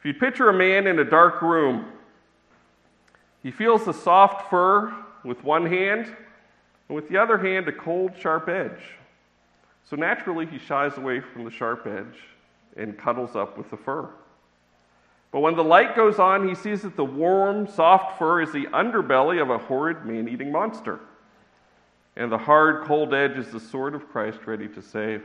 If 0.00 0.04
you 0.04 0.14
picture 0.14 0.48
a 0.48 0.52
man 0.52 0.86
in 0.86 0.98
a 0.98 1.04
dark 1.04 1.42
room, 1.42 1.86
he 3.42 3.50
feels 3.50 3.84
the 3.84 3.92
soft 3.92 4.50
fur 4.50 4.94
with 5.24 5.44
one 5.44 5.66
hand, 5.66 6.06
and 6.88 6.96
with 6.96 7.08
the 7.08 7.16
other 7.16 7.38
hand, 7.38 7.68
a 7.68 7.72
cold, 7.72 8.12
sharp 8.18 8.48
edge. 8.48 8.80
So 9.84 9.96
naturally, 9.96 10.46
he 10.46 10.58
shies 10.58 10.96
away 10.96 11.20
from 11.20 11.44
the 11.44 11.50
sharp 11.50 11.86
edge 11.86 12.20
and 12.76 12.96
cuddles 12.98 13.36
up 13.36 13.56
with 13.56 13.70
the 13.70 13.76
fur. 13.76 14.08
But 15.30 15.40
when 15.40 15.56
the 15.56 15.64
light 15.64 15.94
goes 15.94 16.18
on, 16.18 16.48
he 16.48 16.54
sees 16.54 16.82
that 16.82 16.96
the 16.96 17.04
warm, 17.04 17.66
soft 17.66 18.18
fur 18.18 18.40
is 18.40 18.52
the 18.52 18.66
underbelly 18.66 19.40
of 19.42 19.50
a 19.50 19.58
horrid 19.58 20.04
man 20.04 20.28
eating 20.28 20.50
monster. 20.50 21.00
And 22.16 22.32
the 22.32 22.38
hard, 22.38 22.84
cold 22.84 23.14
edge 23.14 23.36
is 23.36 23.50
the 23.50 23.60
sword 23.60 23.94
of 23.94 24.08
Christ 24.08 24.40
ready 24.46 24.68
to 24.68 24.82
save. 24.82 25.22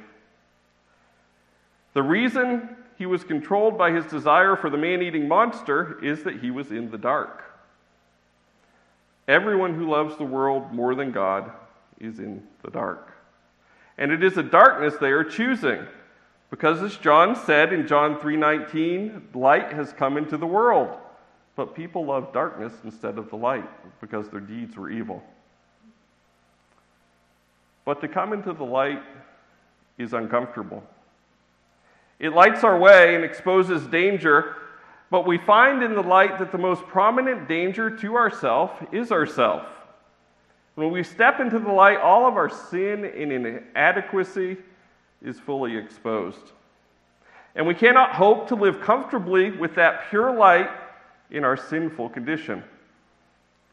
The 1.93 2.03
reason 2.03 2.75
he 2.97 3.05
was 3.05 3.23
controlled 3.23 3.77
by 3.77 3.91
his 3.91 4.05
desire 4.05 4.55
for 4.55 4.69
the 4.69 4.77
man 4.77 5.01
eating 5.01 5.27
monster 5.27 6.03
is 6.03 6.23
that 6.23 6.39
he 6.39 6.51
was 6.51 6.71
in 6.71 6.91
the 6.91 6.97
dark. 6.97 7.43
Everyone 9.27 9.73
who 9.73 9.89
loves 9.89 10.17
the 10.17 10.25
world 10.25 10.73
more 10.73 10.95
than 10.95 11.11
God 11.11 11.51
is 11.99 12.19
in 12.19 12.43
the 12.63 12.71
dark. 12.71 13.13
And 13.97 14.11
it 14.11 14.23
is 14.23 14.37
a 14.37 14.43
darkness 14.43 14.95
they 14.99 15.11
are 15.11 15.23
choosing. 15.23 15.85
Because 16.49 16.81
as 16.81 16.97
John 16.97 17.35
said 17.35 17.73
in 17.73 17.87
John 17.87 18.17
3:19, 18.17 19.29
light 19.33 19.73
has 19.73 19.93
come 19.93 20.17
into 20.17 20.37
the 20.37 20.45
world, 20.45 20.97
but 21.55 21.73
people 21.73 22.05
love 22.05 22.33
darkness 22.33 22.73
instead 22.83 23.17
of 23.17 23.29
the 23.29 23.37
light 23.37 23.69
because 24.01 24.29
their 24.29 24.39
deeds 24.39 24.75
were 24.77 24.89
evil. 24.89 25.23
But 27.85 28.01
to 28.01 28.07
come 28.07 28.33
into 28.33 28.53
the 28.53 28.65
light 28.65 29.01
is 29.97 30.13
uncomfortable. 30.13 30.83
It 32.19 32.33
lights 32.33 32.63
our 32.63 32.77
way 32.77 33.15
and 33.15 33.23
exposes 33.23 33.85
danger, 33.87 34.55
but 35.13 35.27
we 35.27 35.37
find 35.37 35.83
in 35.83 35.93
the 35.93 36.01
light 36.01 36.39
that 36.39 36.51
the 36.51 36.57
most 36.57 36.81
prominent 36.87 37.47
danger 37.47 37.95
to 37.95 38.15
ourself 38.15 38.71
is 38.91 39.11
ourself. 39.11 39.63
When 40.73 40.89
we 40.89 41.03
step 41.03 41.39
into 41.39 41.59
the 41.59 41.71
light, 41.71 41.99
all 41.99 42.25
of 42.25 42.35
our 42.35 42.49
sin 42.49 43.05
and 43.05 43.31
inadequacy 43.31 44.57
is 45.21 45.39
fully 45.39 45.77
exposed. 45.77 46.51
And 47.53 47.67
we 47.67 47.75
cannot 47.75 48.13
hope 48.13 48.47
to 48.47 48.55
live 48.55 48.81
comfortably 48.81 49.51
with 49.51 49.75
that 49.75 50.09
pure 50.09 50.35
light 50.35 50.71
in 51.29 51.43
our 51.43 51.57
sinful 51.57 52.09
condition, 52.09 52.63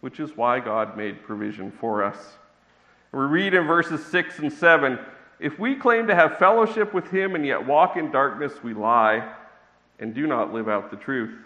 which 0.02 0.20
is 0.20 0.36
why 0.36 0.60
God 0.60 0.94
made 0.94 1.22
provision 1.22 1.70
for 1.70 2.04
us. 2.04 2.18
We 3.12 3.20
read 3.20 3.54
in 3.54 3.66
verses 3.66 4.04
6 4.04 4.40
and 4.40 4.52
7 4.52 4.98
If 5.38 5.58
we 5.58 5.74
claim 5.74 6.06
to 6.08 6.14
have 6.14 6.36
fellowship 6.36 6.92
with 6.92 7.10
him 7.10 7.34
and 7.34 7.46
yet 7.46 7.66
walk 7.66 7.96
in 7.96 8.10
darkness, 8.10 8.52
we 8.62 8.74
lie 8.74 9.36
and 10.00 10.14
do 10.14 10.26
not 10.26 10.52
live 10.52 10.68
out 10.68 10.90
the 10.90 10.96
truth. 10.96 11.38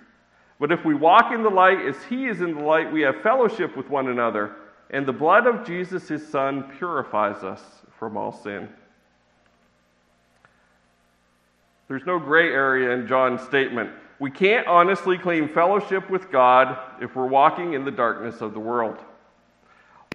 But 0.58 0.72
if 0.72 0.84
we 0.84 0.94
walk 0.94 1.32
in 1.32 1.42
the 1.42 1.50
light 1.50 1.80
as 1.80 1.96
he 2.04 2.26
is 2.26 2.40
in 2.40 2.54
the 2.54 2.62
light, 2.62 2.90
we 2.90 3.02
have 3.02 3.20
fellowship 3.22 3.76
with 3.76 3.90
one 3.90 4.08
another, 4.08 4.56
and 4.90 5.04
the 5.04 5.12
blood 5.12 5.46
of 5.46 5.66
Jesus, 5.66 6.08
his 6.08 6.26
son, 6.26 6.70
purifies 6.78 7.42
us 7.42 7.60
from 7.98 8.16
all 8.16 8.32
sin. 8.32 8.68
There's 11.88 12.06
no 12.06 12.18
gray 12.18 12.48
area 12.48 12.90
in 12.92 13.06
John's 13.06 13.42
statement. 13.42 13.90
We 14.18 14.30
can't 14.30 14.66
honestly 14.66 15.18
claim 15.18 15.48
fellowship 15.48 16.08
with 16.08 16.30
God 16.30 16.78
if 17.02 17.14
we're 17.16 17.26
walking 17.26 17.74
in 17.74 17.84
the 17.84 17.90
darkness 17.90 18.40
of 18.40 18.54
the 18.54 18.60
world. 18.60 18.98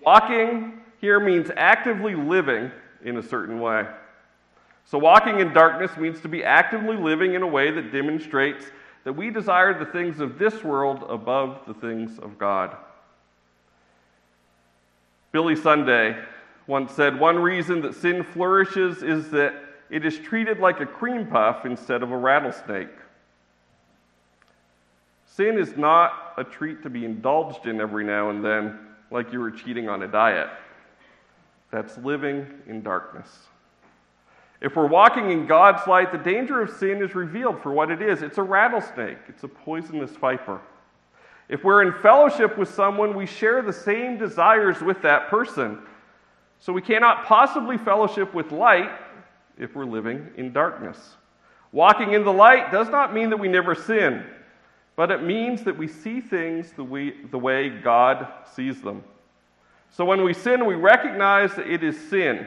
Walking 0.01 0.79
here 1.01 1.19
means 1.19 1.51
actively 1.55 2.15
living 2.15 2.71
in 3.03 3.17
a 3.17 3.23
certain 3.23 3.59
way. 3.59 3.85
So, 4.89 4.97
walking 4.97 5.39
in 5.39 5.53
darkness 5.53 5.95
means 5.97 6.19
to 6.21 6.27
be 6.27 6.43
actively 6.43 6.97
living 6.97 7.35
in 7.35 7.43
a 7.43 7.47
way 7.47 7.69
that 7.69 7.91
demonstrates 7.91 8.65
that 9.03 9.13
we 9.13 9.29
desire 9.29 9.77
the 9.77 9.85
things 9.85 10.19
of 10.19 10.39
this 10.39 10.63
world 10.63 11.05
above 11.07 11.59
the 11.67 11.75
things 11.75 12.17
of 12.17 12.39
God. 12.39 12.75
Billy 15.31 15.55
Sunday 15.55 16.19
once 16.65 16.91
said 16.91 17.19
one 17.19 17.37
reason 17.37 17.81
that 17.83 17.93
sin 17.93 18.23
flourishes 18.23 19.03
is 19.03 19.29
that 19.29 19.53
it 19.91 20.07
is 20.07 20.17
treated 20.17 20.57
like 20.57 20.79
a 20.79 20.87
cream 20.87 21.27
puff 21.27 21.67
instead 21.67 22.01
of 22.01 22.11
a 22.11 22.17
rattlesnake. 22.17 22.89
Sin 25.27 25.59
is 25.59 25.77
not 25.77 26.33
a 26.37 26.43
treat 26.43 26.81
to 26.81 26.89
be 26.89 27.05
indulged 27.05 27.67
in 27.67 27.79
every 27.79 28.03
now 28.03 28.31
and 28.31 28.43
then, 28.43 28.79
like 29.11 29.31
you 29.31 29.39
were 29.39 29.51
cheating 29.51 29.87
on 29.87 30.01
a 30.01 30.07
diet. 30.07 30.49
That's 31.69 31.95
living 31.99 32.47
in 32.65 32.81
darkness. 32.81 33.48
If 34.61 34.75
we're 34.75 34.87
walking 34.87 35.31
in 35.31 35.47
God's 35.47 35.87
light, 35.87 36.11
the 36.11 36.17
danger 36.17 36.61
of 36.61 36.69
sin 36.69 37.01
is 37.01 37.15
revealed 37.15 37.61
for 37.63 37.71
what 37.71 37.91
it 37.91 38.01
is 38.01 38.21
it's 38.21 38.37
a 38.37 38.43
rattlesnake, 38.43 39.17
it's 39.27 39.43
a 39.43 39.47
poisonous 39.47 40.11
viper. 40.11 40.61
If 41.47 41.63
we're 41.63 41.81
in 41.81 41.93
fellowship 42.01 42.57
with 42.57 42.69
someone, 42.69 43.15
we 43.15 43.25
share 43.25 43.61
the 43.61 43.73
same 43.73 44.17
desires 44.17 44.81
with 44.81 45.01
that 45.01 45.29
person. 45.29 45.79
So 46.59 46.73
we 46.73 46.81
cannot 46.81 47.25
possibly 47.25 47.77
fellowship 47.77 48.33
with 48.33 48.51
light 48.51 48.91
if 49.57 49.75
we're 49.75 49.85
living 49.85 50.29
in 50.37 50.53
darkness. 50.53 51.15
Walking 51.71 52.13
in 52.13 52.23
the 52.23 52.33
light 52.33 52.71
does 52.71 52.89
not 52.89 53.13
mean 53.13 53.29
that 53.29 53.37
we 53.37 53.47
never 53.47 53.73
sin, 53.73 54.25
but 54.95 55.09
it 55.09 55.23
means 55.23 55.63
that 55.63 55.77
we 55.77 55.87
see 55.87 56.19
things 56.19 56.71
the 56.73 56.83
way, 56.83 57.13
the 57.31 57.39
way 57.39 57.69
God 57.69 58.27
sees 58.53 58.81
them. 58.81 59.03
So 59.91 60.05
when 60.05 60.23
we 60.23 60.33
sin, 60.33 60.65
we 60.65 60.75
recognize 60.75 61.55
that 61.55 61.67
it 61.67 61.83
is 61.83 61.99
sin, 62.09 62.45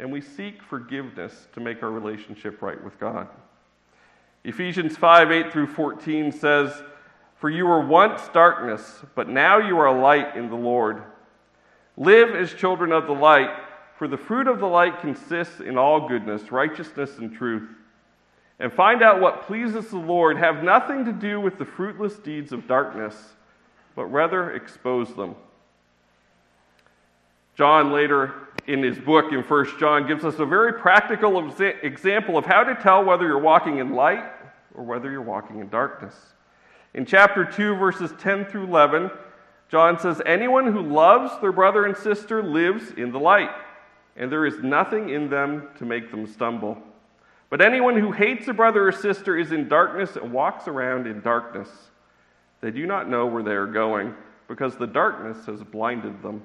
and 0.00 0.10
we 0.10 0.20
seek 0.20 0.62
forgiveness 0.62 1.46
to 1.52 1.60
make 1.60 1.82
our 1.82 1.90
relationship 1.90 2.62
right 2.62 2.82
with 2.82 2.98
God. 2.98 3.28
Ephesians 4.44 4.96
5 4.96 5.30
8 5.30 5.52
through 5.52 5.66
14 5.66 6.32
says, 6.32 6.82
For 7.36 7.50
you 7.50 7.66
were 7.66 7.86
once 7.86 8.26
darkness, 8.32 9.02
but 9.14 9.28
now 9.28 9.58
you 9.58 9.78
are 9.78 9.96
light 9.96 10.34
in 10.36 10.48
the 10.48 10.56
Lord. 10.56 11.02
Live 11.98 12.34
as 12.34 12.54
children 12.54 12.92
of 12.92 13.06
the 13.06 13.12
light, 13.12 13.50
for 13.98 14.08
the 14.08 14.16
fruit 14.16 14.48
of 14.48 14.58
the 14.58 14.66
light 14.66 15.02
consists 15.02 15.60
in 15.60 15.76
all 15.76 16.08
goodness, 16.08 16.50
righteousness, 16.50 17.18
and 17.18 17.34
truth. 17.34 17.68
And 18.58 18.72
find 18.72 19.02
out 19.02 19.20
what 19.20 19.42
pleases 19.46 19.88
the 19.88 19.98
Lord. 19.98 20.38
Have 20.38 20.64
nothing 20.64 21.04
to 21.04 21.12
do 21.12 21.40
with 21.40 21.58
the 21.58 21.66
fruitless 21.66 22.14
deeds 22.14 22.52
of 22.52 22.66
darkness, 22.66 23.34
but 23.94 24.06
rather 24.06 24.52
expose 24.52 25.14
them. 25.14 25.34
John 27.60 27.92
later 27.92 28.32
in 28.68 28.82
his 28.82 28.98
book 28.98 29.32
in 29.32 29.42
1 29.42 29.78
John 29.78 30.06
gives 30.06 30.24
us 30.24 30.38
a 30.38 30.46
very 30.46 30.72
practical 30.72 31.38
example 31.82 32.38
of 32.38 32.46
how 32.46 32.64
to 32.64 32.74
tell 32.74 33.04
whether 33.04 33.26
you're 33.26 33.38
walking 33.38 33.76
in 33.76 33.92
light 33.92 34.24
or 34.74 34.82
whether 34.82 35.10
you're 35.10 35.20
walking 35.20 35.60
in 35.60 35.68
darkness. 35.68 36.14
In 36.94 37.04
chapter 37.04 37.44
2, 37.44 37.74
verses 37.74 38.14
10 38.18 38.46
through 38.46 38.64
11, 38.64 39.10
John 39.68 39.98
says, 39.98 40.22
Anyone 40.24 40.72
who 40.72 40.80
loves 40.80 41.38
their 41.42 41.52
brother 41.52 41.84
and 41.84 41.94
sister 41.94 42.42
lives 42.42 42.92
in 42.92 43.12
the 43.12 43.20
light, 43.20 43.50
and 44.16 44.32
there 44.32 44.46
is 44.46 44.60
nothing 44.60 45.10
in 45.10 45.28
them 45.28 45.68
to 45.76 45.84
make 45.84 46.10
them 46.10 46.26
stumble. 46.26 46.78
But 47.50 47.60
anyone 47.60 48.00
who 48.00 48.10
hates 48.10 48.48
a 48.48 48.54
brother 48.54 48.88
or 48.88 48.92
sister 48.92 49.36
is 49.36 49.52
in 49.52 49.68
darkness 49.68 50.16
and 50.16 50.32
walks 50.32 50.66
around 50.66 51.06
in 51.06 51.20
darkness. 51.20 51.68
They 52.62 52.70
do 52.70 52.86
not 52.86 53.10
know 53.10 53.26
where 53.26 53.42
they 53.42 53.52
are 53.52 53.66
going 53.66 54.14
because 54.48 54.76
the 54.76 54.86
darkness 54.86 55.44
has 55.44 55.62
blinded 55.62 56.22
them. 56.22 56.40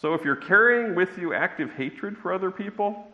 So 0.00 0.14
if 0.14 0.24
you're 0.24 0.36
carrying 0.36 0.94
with 0.94 1.16
you 1.18 1.34
active 1.34 1.72
hatred 1.72 2.18
for 2.18 2.32
other 2.32 2.50
people, 2.50 3.06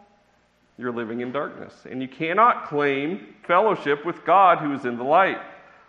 you're 0.79 0.93
living 0.93 1.21
in 1.21 1.31
darkness. 1.31 1.75
And 1.89 2.01
you 2.01 2.09
cannot 2.09 2.67
claim 2.67 3.35
fellowship 3.47 4.05
with 4.05 4.25
God 4.25 4.59
who 4.59 4.73
is 4.73 4.85
in 4.85 4.97
the 4.97 5.05
light. 5.05 5.39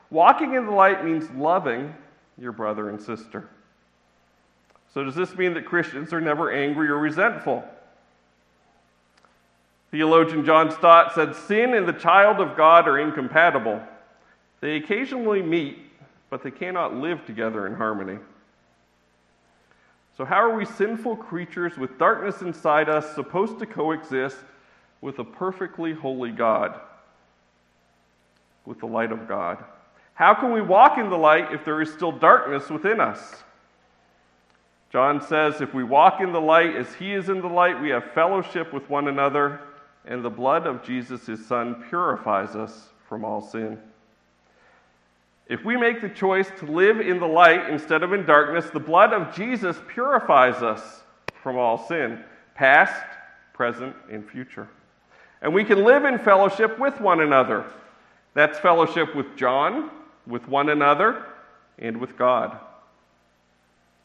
Walking 0.10 0.54
in 0.54 0.66
the 0.66 0.72
light 0.72 1.06
means 1.06 1.30
loving 1.32 1.94
your 2.38 2.52
brother 2.52 2.90
and 2.90 3.02
sister. 3.02 3.48
So, 4.94 5.06
does 5.06 5.16
this 5.16 5.36
mean 5.38 5.54
that 5.54 5.66
Christians 5.66 6.12
are 6.12 6.20
never 6.20 6.52
angry 6.52 6.90
or 6.90 6.98
resentful? 6.98 7.64
Theologian 9.92 10.46
John 10.46 10.72
Stott 10.72 11.14
said 11.14 11.36
sin 11.36 11.74
and 11.74 11.88
the 11.88 11.94
child 11.94 12.42
of 12.42 12.58
God 12.58 12.88
are 12.88 13.00
incompatible. 13.00 13.82
They 14.60 14.76
occasionally 14.76 15.42
meet, 15.42 15.80
but 16.30 16.44
they 16.44 16.52
cannot 16.52 16.96
live 16.96 17.26
together 17.26 17.68
in 17.68 17.76
harmony. 17.76 18.20
So, 20.22 20.26
how 20.26 20.44
are 20.44 20.56
we 20.56 20.66
sinful 20.66 21.16
creatures 21.16 21.80
with 21.80 21.98
darkness 21.98 22.44
inside 22.44 22.90
us 22.90 23.16
supposed 23.16 23.58
to 23.58 23.66
coexist 23.66 24.38
with 25.02 25.18
a 25.18 25.24
perfectly 25.24 25.94
holy 25.94 26.30
God, 26.30 26.80
with 28.64 28.80
the 28.82 28.86
light 28.86 29.12
of 29.12 29.28
God? 29.28 29.58
How 30.14 30.36
can 30.36 30.54
we 30.54 30.62
walk 30.62 31.00
in 31.00 31.10
the 31.10 31.18
light 31.18 31.52
if 31.52 31.66
there 31.66 31.82
is 31.82 31.92
still 31.92 32.12
darkness 32.12 32.70
within 32.70 33.00
us? 33.00 33.44
John 34.92 35.26
says, 35.26 35.60
If 35.60 35.74
we 35.74 35.84
walk 35.84 36.22
in 36.22 36.32
the 36.34 36.40
light 36.40 36.76
as 36.76 36.94
he 36.94 37.14
is 37.14 37.28
in 37.28 37.42
the 37.42 37.48
light, 37.48 37.82
we 37.82 37.90
have 37.90 38.14
fellowship 38.14 38.72
with 38.72 38.88
one 38.92 39.08
another 39.08 39.60
and 40.06 40.24
the 40.24 40.30
blood 40.30 40.68
of 40.68 40.84
Jesus, 40.84 41.26
his 41.26 41.44
Son, 41.48 41.84
purifies 41.90 42.56
us 42.56 42.90
from 43.10 43.26
all 43.26 43.42
sin. 43.42 43.80
If 45.52 45.66
we 45.66 45.76
make 45.76 46.00
the 46.00 46.08
choice 46.08 46.50
to 46.60 46.66
live 46.66 47.02
in 47.02 47.20
the 47.20 47.28
light 47.28 47.70
instead 47.70 48.04
of 48.04 48.14
in 48.14 48.26
darkness, 48.26 48.70
the 48.70 48.80
blood 48.80 49.12
of 49.12 49.36
Jesus 49.36 49.76
purifies 49.90 50.64
us 50.64 51.04
from 51.44 51.58
all 51.58 51.78
sin, 51.90 52.24
past, 52.56 53.04
present, 53.52 53.94
and 54.10 54.26
future. 54.26 54.70
And 55.42 55.54
we 55.54 55.66
can 55.66 55.84
live 55.84 56.06
in 56.06 56.20
fellowship 56.20 56.80
with 56.80 57.02
one 57.02 57.20
another. 57.20 57.66
That's 58.34 58.60
fellowship 58.60 59.14
with 59.14 59.36
John, 59.36 59.92
with 60.26 60.48
one 60.48 60.70
another, 60.70 61.26
and 61.78 61.98
with 61.98 62.18
God. 62.18 62.58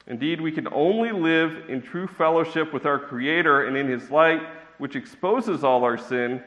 Indeed, 0.09 0.41
we 0.41 0.51
can 0.51 0.67
only 0.73 1.13
live 1.13 1.71
in 1.71 1.81
true 1.81 2.09
fellowship 2.09 2.73
with 2.73 2.87
our 2.87 2.99
Creator 2.99 3.69
and 3.69 3.77
in 3.77 3.87
His 3.87 4.11
light 4.11 4.43
which 4.79 4.97
exposes 4.97 5.63
all 5.63 5.85
our 5.85 5.97
sin 5.97 6.43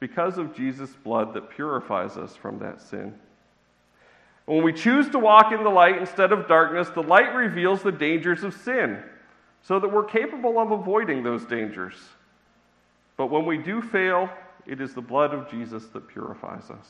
because 0.00 0.36
of 0.36 0.52
Jesus' 0.52 0.96
blood 1.04 1.32
that 1.34 1.48
purifies 1.48 2.16
us 2.16 2.34
from 2.34 2.58
that 2.58 2.80
sin. 2.80 3.14
When 4.46 4.62
we 4.62 4.72
choose 4.72 5.08
to 5.10 5.18
walk 5.18 5.52
in 5.52 5.64
the 5.64 5.70
light 5.70 5.98
instead 5.98 6.32
of 6.32 6.46
darkness, 6.46 6.88
the 6.88 7.02
light 7.02 7.34
reveals 7.34 7.82
the 7.82 7.92
dangers 7.92 8.44
of 8.44 8.54
sin 8.54 9.02
so 9.62 9.80
that 9.80 9.88
we're 9.88 10.04
capable 10.04 10.60
of 10.60 10.70
avoiding 10.70 11.24
those 11.24 11.44
dangers. 11.44 11.94
But 13.16 13.26
when 13.26 13.44
we 13.44 13.58
do 13.58 13.82
fail, 13.82 14.30
it 14.64 14.80
is 14.80 14.94
the 14.94 15.00
blood 15.00 15.34
of 15.34 15.50
Jesus 15.50 15.86
that 15.86 16.06
purifies 16.06 16.70
us. 16.70 16.86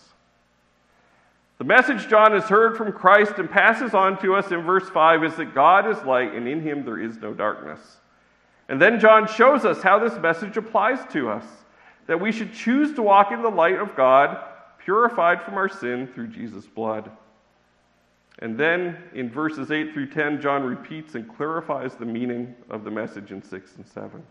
The 1.59 1.65
message 1.65 2.09
John 2.09 2.33
has 2.33 2.45
heard 2.45 2.77
from 2.77 2.93
Christ 2.93 3.39
and 3.39 3.51
passes 3.51 3.95
on 3.95 4.21
to 4.21 4.35
us 4.35 4.51
in 4.51 4.61
verse 4.61 4.89
5 4.91 5.25
is 5.25 5.37
that 5.37 5.55
God 5.55 5.89
is 5.89 6.03
light 6.05 6.35
and 6.35 6.47
in 6.47 6.61
him 6.61 6.85
there 6.85 7.01
is 7.01 7.17
no 7.17 7.33
darkness. 7.33 7.81
And 8.69 8.83
then 8.83 9.01
John 9.01 9.27
shows 9.27 9.65
us 9.65 9.83
how 9.83 9.99
this 9.99 10.19
message 10.19 10.59
applies 10.59 10.99
to 11.13 11.31
us 11.31 11.45
that 12.07 12.21
we 12.21 12.33
should 12.33 12.53
choose 12.53 12.95
to 12.95 13.03
walk 13.03 13.33
in 13.33 13.43
the 13.43 13.49
light 13.49 13.79
of 13.79 13.97
God, 13.97 14.39
purified 14.79 15.43
from 15.43 15.55
our 15.55 15.69
sin 15.69 16.07
through 16.09 16.29
Jesus' 16.29 16.67
blood. 16.67 17.11
And 18.41 18.59
then 18.59 18.99
in 19.15 19.31
verses 19.31 19.71
8 19.71 19.93
through 19.93 20.11
10, 20.11 20.41
John 20.41 20.63
repeats 20.63 21.15
and 21.15 21.29
clarifies 21.37 21.95
the 21.95 22.05
meaning 22.05 22.55
of 22.69 22.85
the 22.85 22.91
message 22.91 23.33
in 23.33 23.43
6 23.43 23.77
and 23.77 23.87
7. 23.87 24.23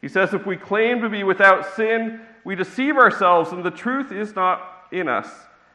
He 0.00 0.08
says, 0.08 0.32
If 0.32 0.46
we 0.46 0.56
claim 0.56 1.00
to 1.00 1.08
be 1.08 1.24
without 1.24 1.74
sin, 1.74 2.20
we 2.44 2.54
deceive 2.54 2.96
ourselves, 2.96 3.52
and 3.52 3.64
the 3.64 3.70
truth 3.70 4.12
is 4.12 4.34
not 4.34 4.86
in 4.92 5.08
us. 5.08 5.28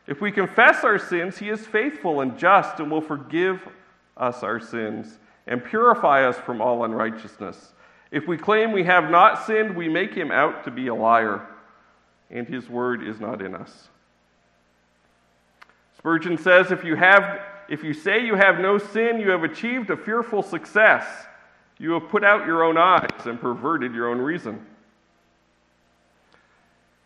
If 0.08 0.22
we 0.22 0.32
confess 0.32 0.84
our 0.84 0.98
sins, 0.98 1.38
he 1.38 1.50
is 1.50 1.66
faithful 1.66 2.22
and 2.22 2.38
just 2.38 2.80
and 2.80 2.90
will 2.90 3.02
forgive 3.02 3.68
us 4.16 4.44
our 4.44 4.60
sins 4.60 5.20
and 5.48 5.64
purify 5.64 6.28
us 6.28 6.38
from 6.38 6.62
all 6.62 6.86
unrighteousness. 6.86 7.74
If 8.12 8.28
we 8.28 8.38
claim 8.38 8.72
we 8.72 8.84
have 8.84 9.10
not 9.10 9.46
sinned, 9.46 9.76
we 9.76 9.90
make 9.90 10.14
him 10.14 10.32
out 10.32 10.64
to 10.64 10.72
be 10.72 10.88
a 10.88 10.96
liar, 10.96 11.46
and 12.30 12.48
his 12.48 12.70
word 12.70 13.06
is 13.06 13.20
not 13.20 13.42
in 13.42 13.56
us. 13.56 13.90
Spurgeon 16.06 16.38
says, 16.38 16.70
if 16.70 16.84
you, 16.84 16.96
have, 16.96 17.42
if 17.68 17.84
you 17.84 17.92
say 17.92 18.24
you 18.24 18.36
have 18.36 18.60
no 18.60 18.78
sin, 18.78 19.20
you 19.20 19.32
have 19.32 19.44
achieved 19.44 19.90
a 19.90 19.98
fearful 19.98 20.44
success. 20.44 21.04
You 21.80 21.94
have 21.94 22.10
put 22.10 22.24
out 22.24 22.46
your 22.46 22.64
own 22.64 22.78
eyes 22.78 23.26
and 23.26 23.42
perverted 23.42 23.92
your 23.96 24.10
own 24.10 24.20
reason. 24.20 24.64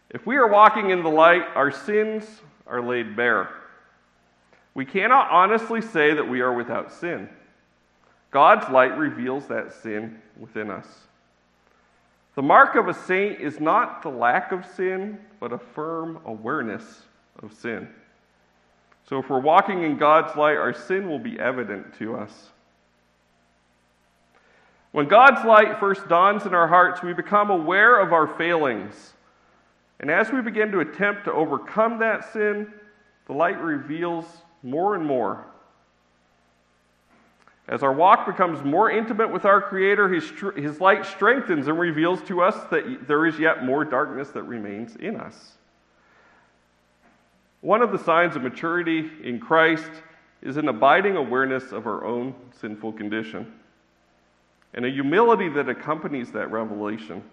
If 0.09 0.25
we 0.25 0.35
are 0.35 0.49
walking 0.49 0.89
in 0.89 1.01
the 1.01 1.09
light, 1.09 1.43
our 1.55 1.71
sins 1.71 2.25
are 2.67 2.81
laid 2.81 3.15
bare. 3.15 3.49
We 4.73 4.83
cannot 4.83 5.31
honestly 5.31 5.79
say 5.79 6.13
that 6.13 6.27
we 6.27 6.41
are 6.41 6.53
without 6.53 6.91
sin. 6.91 7.29
God's 8.31 8.69
light 8.69 8.97
reveals 8.97 9.47
that 9.47 9.71
sin 9.81 10.21
within 10.37 10.69
us. 10.69 10.87
The 12.35 12.41
mark 12.41 12.75
of 12.75 12.89
a 12.89 12.93
saint 12.93 13.39
is 13.39 13.61
not 13.61 14.01
the 14.01 14.09
lack 14.09 14.51
of 14.51 14.65
sin, 14.65 15.19
but 15.39 15.53
a 15.53 15.57
firm 15.57 16.19
awareness 16.25 17.03
of 17.41 17.53
sin. 17.53 17.87
So 19.09 19.17
if 19.17 19.27
we're 19.27 19.39
walking 19.39 19.81
in 19.81 19.97
God's 19.97 20.37
light, 20.37 20.57
our 20.57 20.71
sin 20.71 21.09
will 21.09 21.17
be 21.17 21.39
evident 21.39 21.97
to 21.97 22.15
us. 22.15 22.49
When 24.91 25.07
God's 25.07 25.43
light 25.43 25.79
first 25.79 26.07
dawns 26.07 26.45
in 26.45 26.53
our 26.53 26.67
hearts, 26.67 27.01
we 27.01 27.13
become 27.13 27.49
aware 27.49 27.99
of 27.99 28.13
our 28.13 28.27
failings. 28.27 29.13
And 29.99 30.11
as 30.11 30.31
we 30.31 30.41
begin 30.41 30.71
to 30.73 30.81
attempt 30.81 31.25
to 31.25 31.33
overcome 31.33 31.97
that 31.99 32.31
sin, 32.31 32.71
the 33.25 33.33
light 33.33 33.59
reveals 33.59 34.25
more 34.61 34.93
and 34.93 35.03
more 35.03 35.43
as 37.69 37.83
our 37.83 37.93
walk 37.93 38.25
becomes 38.25 38.63
more 38.65 38.89
intimate 38.89 39.31
with 39.31 39.45
our 39.45 39.61
Creator, 39.61 40.09
his, 40.09 40.31
his 40.55 40.81
light 40.81 41.05
strengthens 41.05 41.67
and 41.67 41.79
reveals 41.79 42.21
to 42.23 42.41
us 42.41 42.55
that 42.71 43.07
there 43.07 43.27
is 43.27 43.37
yet 43.37 43.63
more 43.63 43.85
darkness 43.85 44.29
that 44.29 44.41
remains 44.43 44.95
in 44.95 45.15
us. 45.15 45.58
One 47.61 47.81
of 47.81 47.91
the 47.91 47.97
signs 47.97 48.35
of 48.35 48.43
maturity 48.43 49.09
in 49.23 49.39
Christ 49.39 49.91
is 50.41 50.57
an 50.57 50.69
abiding 50.69 51.17
awareness 51.17 51.71
of 51.71 51.87
our 51.87 52.05
own 52.05 52.33
sinful 52.59 52.93
condition 52.93 53.53
and 54.73 54.85
a 54.85 54.89
humility 54.89 55.49
that 55.49 55.67
accompanies 55.67 56.31
that 56.31 56.51
revelation. 56.51 57.23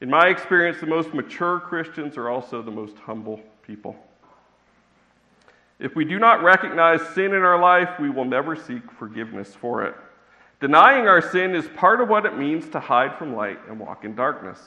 In 0.00 0.08
my 0.08 0.28
experience, 0.28 0.80
the 0.80 0.86
most 0.86 1.12
mature 1.12 1.60
Christians 1.60 2.16
are 2.16 2.28
also 2.28 2.62
the 2.62 2.70
most 2.70 2.96
humble 2.96 3.40
people. 3.66 3.96
If 5.78 5.94
we 5.94 6.04
do 6.04 6.18
not 6.18 6.42
recognize 6.42 7.00
sin 7.14 7.34
in 7.34 7.42
our 7.42 7.60
life, 7.60 7.98
we 8.00 8.08
will 8.08 8.24
never 8.24 8.56
seek 8.56 8.90
forgiveness 8.92 9.54
for 9.54 9.84
it. 9.84 9.94
Denying 10.60 11.08
our 11.08 11.20
sin 11.20 11.54
is 11.56 11.66
part 11.74 12.00
of 12.00 12.08
what 12.08 12.24
it 12.24 12.38
means 12.38 12.68
to 12.70 12.80
hide 12.80 13.18
from 13.18 13.34
light 13.34 13.58
and 13.68 13.80
walk 13.80 14.04
in 14.04 14.14
darkness. 14.14 14.60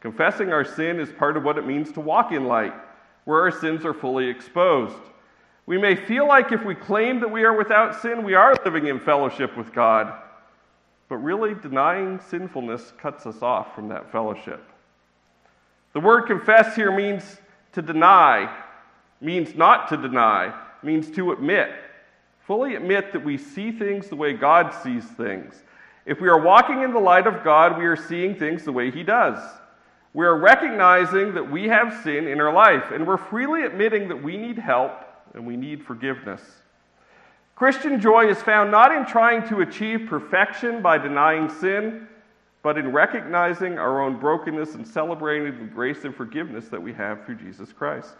Confessing 0.00 0.52
our 0.52 0.64
sin 0.64 1.00
is 1.00 1.10
part 1.10 1.38
of 1.38 1.42
what 1.42 1.56
it 1.56 1.66
means 1.66 1.90
to 1.92 2.00
walk 2.00 2.32
in 2.32 2.44
light, 2.44 2.74
where 3.26 3.42
our 3.42 3.50
sins 3.50 3.84
are 3.84 3.92
fully 3.92 4.28
exposed. 4.28 4.96
We 5.66 5.76
may 5.76 5.96
feel 5.96 6.26
like 6.26 6.52
if 6.52 6.64
we 6.64 6.74
claim 6.74 7.20
that 7.20 7.30
we 7.30 7.44
are 7.44 7.54
without 7.54 8.00
sin, 8.00 8.24
we 8.24 8.34
are 8.34 8.54
living 8.64 8.86
in 8.86 9.00
fellowship 9.00 9.56
with 9.56 9.74
God. 9.74 10.22
But 11.08 11.16
really, 11.16 11.54
denying 11.54 12.20
sinfulness 12.20 12.92
cuts 12.98 13.26
us 13.26 13.42
off 13.42 13.74
from 13.74 13.88
that 13.88 14.10
fellowship. 14.10 14.62
The 15.92 16.00
word 16.00 16.22
confess 16.26 16.76
here 16.76 16.94
means 16.94 17.24
to 17.72 17.82
deny, 17.82 18.54
means 19.20 19.54
not 19.56 19.88
to 19.88 19.96
deny, 19.96 20.54
means 20.82 21.10
to 21.12 21.32
admit. 21.32 21.70
Fully 22.46 22.76
admit 22.76 23.12
that 23.12 23.24
we 23.24 23.36
see 23.36 23.72
things 23.72 24.08
the 24.08 24.16
way 24.16 24.34
God 24.34 24.72
sees 24.84 25.04
things. 25.04 25.62
If 26.04 26.20
we 26.20 26.28
are 26.28 26.40
walking 26.40 26.82
in 26.82 26.92
the 26.92 27.00
light 27.00 27.26
of 27.26 27.42
God, 27.42 27.76
we 27.76 27.86
are 27.86 27.96
seeing 27.96 28.36
things 28.36 28.62
the 28.62 28.72
way 28.72 28.92
He 28.92 29.02
does. 29.02 29.38
We 30.16 30.24
are 30.24 30.38
recognizing 30.38 31.34
that 31.34 31.50
we 31.50 31.68
have 31.68 32.02
sin 32.02 32.26
in 32.26 32.40
our 32.40 32.50
life, 32.50 32.90
and 32.90 33.06
we're 33.06 33.18
freely 33.18 33.64
admitting 33.64 34.08
that 34.08 34.22
we 34.22 34.38
need 34.38 34.56
help 34.56 34.92
and 35.34 35.46
we 35.46 35.58
need 35.58 35.84
forgiveness. 35.84 36.40
Christian 37.54 38.00
joy 38.00 38.30
is 38.30 38.40
found 38.40 38.70
not 38.70 38.92
in 38.92 39.04
trying 39.04 39.46
to 39.50 39.60
achieve 39.60 40.06
perfection 40.08 40.80
by 40.80 40.96
denying 40.96 41.50
sin, 41.50 42.08
but 42.62 42.78
in 42.78 42.92
recognizing 42.92 43.78
our 43.78 44.00
own 44.00 44.18
brokenness 44.18 44.74
and 44.74 44.88
celebrating 44.88 45.58
the 45.58 45.66
grace 45.66 46.04
and 46.04 46.16
forgiveness 46.16 46.68
that 46.68 46.82
we 46.82 46.94
have 46.94 47.26
through 47.26 47.36
Jesus 47.36 47.70
Christ. 47.74 48.14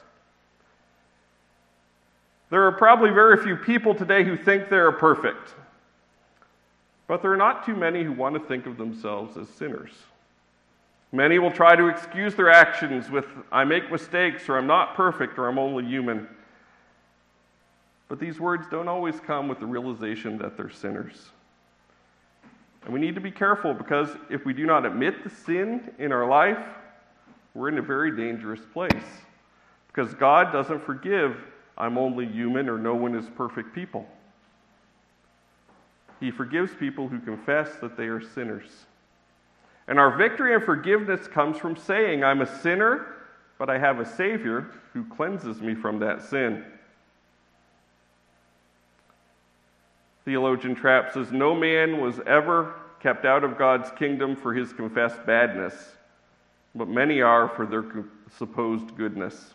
There 2.51 2.65
are 2.65 2.73
probably 2.73 3.09
very 3.09 3.43
few 3.43 3.57
people 3.57 3.95
today 3.95 4.23
who 4.23 4.37
think 4.37 4.69
they 4.69 4.77
are 4.77 4.93
perfect, 4.93 5.55
but 7.07 7.23
there 7.23 7.33
are 7.33 7.39
not 7.39 7.65
too 7.65 7.75
many 7.75 8.05
who 8.05 8.13
want 8.13 8.35
to 8.35 8.41
think 8.47 8.67
of 8.67 8.77
themselves 8.77 9.39
as 9.39 9.49
sinners. 9.49 9.93
Many 11.13 11.39
will 11.39 11.53
try 11.53 11.77
to 11.77 11.89
excuse 11.89 12.35
their 12.35 12.51
actions 12.51 13.11
with, 13.11 13.27
I 13.53 13.65
make 13.65 13.91
mistakes, 13.91 14.49
or 14.49 14.59
I'm 14.59 14.67
not 14.67 14.95
perfect, 14.95 15.39
or 15.39 15.49
I'm 15.49 15.59
only 15.59 15.85
human. 15.85 16.29
But 18.09 18.21
these 18.21 18.39
words 18.39 18.67
don't 18.71 18.89
always 18.89 19.19
come 19.21 19.49
with 19.49 19.61
the 19.61 19.67
realization 19.67 20.39
that 20.39 20.57
they're 20.57 20.71
sinners. 20.71 21.31
And 22.85 22.95
we 22.95 23.01
need 23.01 23.17
to 23.17 23.21
be 23.21 23.33
careful 23.33 23.75
because 23.75 24.09
if 24.31 24.45
we 24.45 24.53
do 24.53 24.65
not 24.65 24.87
admit 24.87 25.25
the 25.25 25.31
sin 25.31 25.91
in 25.99 26.13
our 26.13 26.27
life, 26.29 26.65
we're 27.55 27.69
in 27.69 27.79
a 27.79 27.83
very 27.83 28.17
dangerous 28.17 28.61
place. 28.73 28.93
Because 29.89 30.15
God 30.15 30.53
doesn't 30.53 30.85
forgive, 30.85 31.37
I'm 31.77 31.99
only 31.99 32.27
human, 32.27 32.69
or 32.69 32.79
no 32.79 32.95
one 32.95 33.17
is 33.17 33.29
perfect 33.37 33.75
people. 33.75 34.07
He 36.21 36.31
forgives 36.31 36.73
people 36.79 37.09
who 37.09 37.19
confess 37.19 37.77
that 37.81 37.97
they 37.97 38.07
are 38.07 38.21
sinners. 38.21 38.87
And 39.89 40.01
our 40.01 40.17
victory 40.17 40.55
and 40.55 40.63
forgiveness 40.63 41.29
comes 41.29 41.59
from 41.59 41.77
saying, 41.77 42.25
I'm 42.25 42.41
a 42.41 42.61
sinner, 42.61 43.07
but 43.59 43.71
I 43.71 43.79
have 43.79 44.01
a 44.01 44.07
Savior 44.07 44.71
who 44.93 45.05
cleanses 45.05 45.61
me 45.61 45.75
from 45.75 46.01
that 46.01 46.23
sin. 46.23 46.65
Theologian 50.25 50.75
Trapp 50.75 51.13
says, 51.13 51.31
No 51.31 51.55
man 51.55 52.01
was 52.01 52.19
ever 52.27 52.75
kept 53.01 53.25
out 53.25 53.45
of 53.45 53.57
God's 53.57 53.91
kingdom 53.93 54.35
for 54.35 54.53
his 54.53 54.73
confessed 54.73 55.25
badness, 55.25 55.75
but 56.75 56.89
many 56.89 57.23
are 57.23 57.49
for 57.49 57.65
their 57.65 57.85
supposed 58.37 58.97
goodness. 58.97 59.55